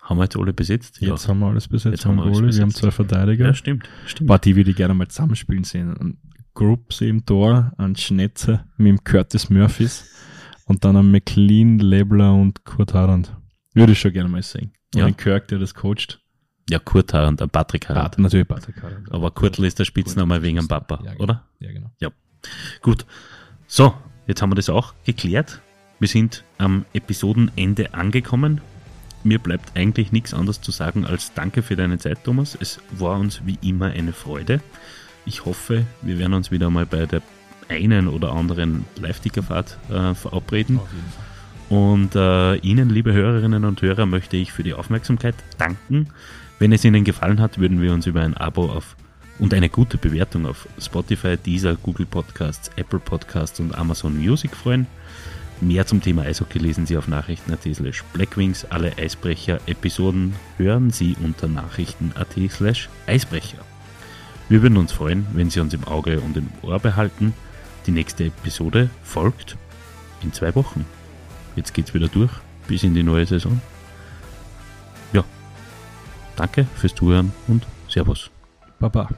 [0.00, 1.00] Haben wir jetzt alle besetzt?
[1.00, 1.28] Jetzt ja.
[1.30, 1.92] haben wir alles besetzt.
[1.92, 2.58] Jetzt haben wir, alles besetzt.
[2.58, 3.46] wir haben zwei Verteidiger.
[3.46, 3.88] Ja, stimmt.
[4.06, 4.28] stimmt.
[4.28, 5.96] Boah, die würde ich gerne mal zusammenspielen sehen.
[5.96, 6.18] Ein
[6.52, 10.04] Groups im Tor, ein Schnetze mit dem Curtis Murphys
[10.66, 13.34] und dann ein McLean, Lebler und Kurt Harand.
[13.72, 14.72] Würde ich schon gerne mal sehen.
[14.94, 15.06] Und ja.
[15.06, 16.20] ein Kirk, der das coacht.
[16.70, 18.18] Ja, Kurt Harand, ein Patrick Harand.
[18.18, 19.10] natürlich Patrick Harand.
[19.10, 21.24] Aber Kurtl ist der Spitzname wegen dem Papa, ja, genau.
[21.24, 21.48] oder?
[21.58, 21.90] Ja, genau.
[22.00, 22.10] Ja.
[22.80, 23.04] Gut.
[23.66, 23.94] So,
[24.26, 25.60] jetzt haben wir das auch geklärt.
[26.04, 28.60] Wir sind am Episodenende angekommen.
[29.22, 32.58] Mir bleibt eigentlich nichts anderes zu sagen als Danke für deine Zeit, Thomas.
[32.60, 34.60] Es war uns wie immer eine Freude.
[35.24, 37.22] Ich hoffe, wir werden uns wieder mal bei der
[37.70, 40.78] einen oder anderen Live-Tickerfahrt äh, verabreden.
[41.70, 46.08] Und äh, Ihnen, liebe Hörerinnen und Hörer, möchte ich für die Aufmerksamkeit danken.
[46.58, 48.94] Wenn es Ihnen gefallen hat, würden wir uns über ein Abo auf
[49.38, 54.86] und eine gute Bewertung auf Spotify, Deezer, Google Podcasts, Apple Podcasts und Amazon Music freuen.
[55.60, 58.64] Mehr zum Thema Eishockey lesen Sie auf nachrichten.at slash blackwings.
[58.66, 63.58] Alle Eisbrecher-Episoden hören Sie unter nachrichten.at slash Eisbrecher.
[64.48, 67.32] Wir würden uns freuen, wenn Sie uns im Auge und im Ohr behalten.
[67.86, 69.56] Die nächste Episode folgt
[70.22, 70.84] in zwei Wochen.
[71.56, 72.32] Jetzt geht's wieder durch
[72.66, 73.60] bis in die neue Saison.
[75.12, 75.24] Ja,
[76.36, 78.30] danke fürs Zuhören und Servus.
[78.78, 79.08] Baba.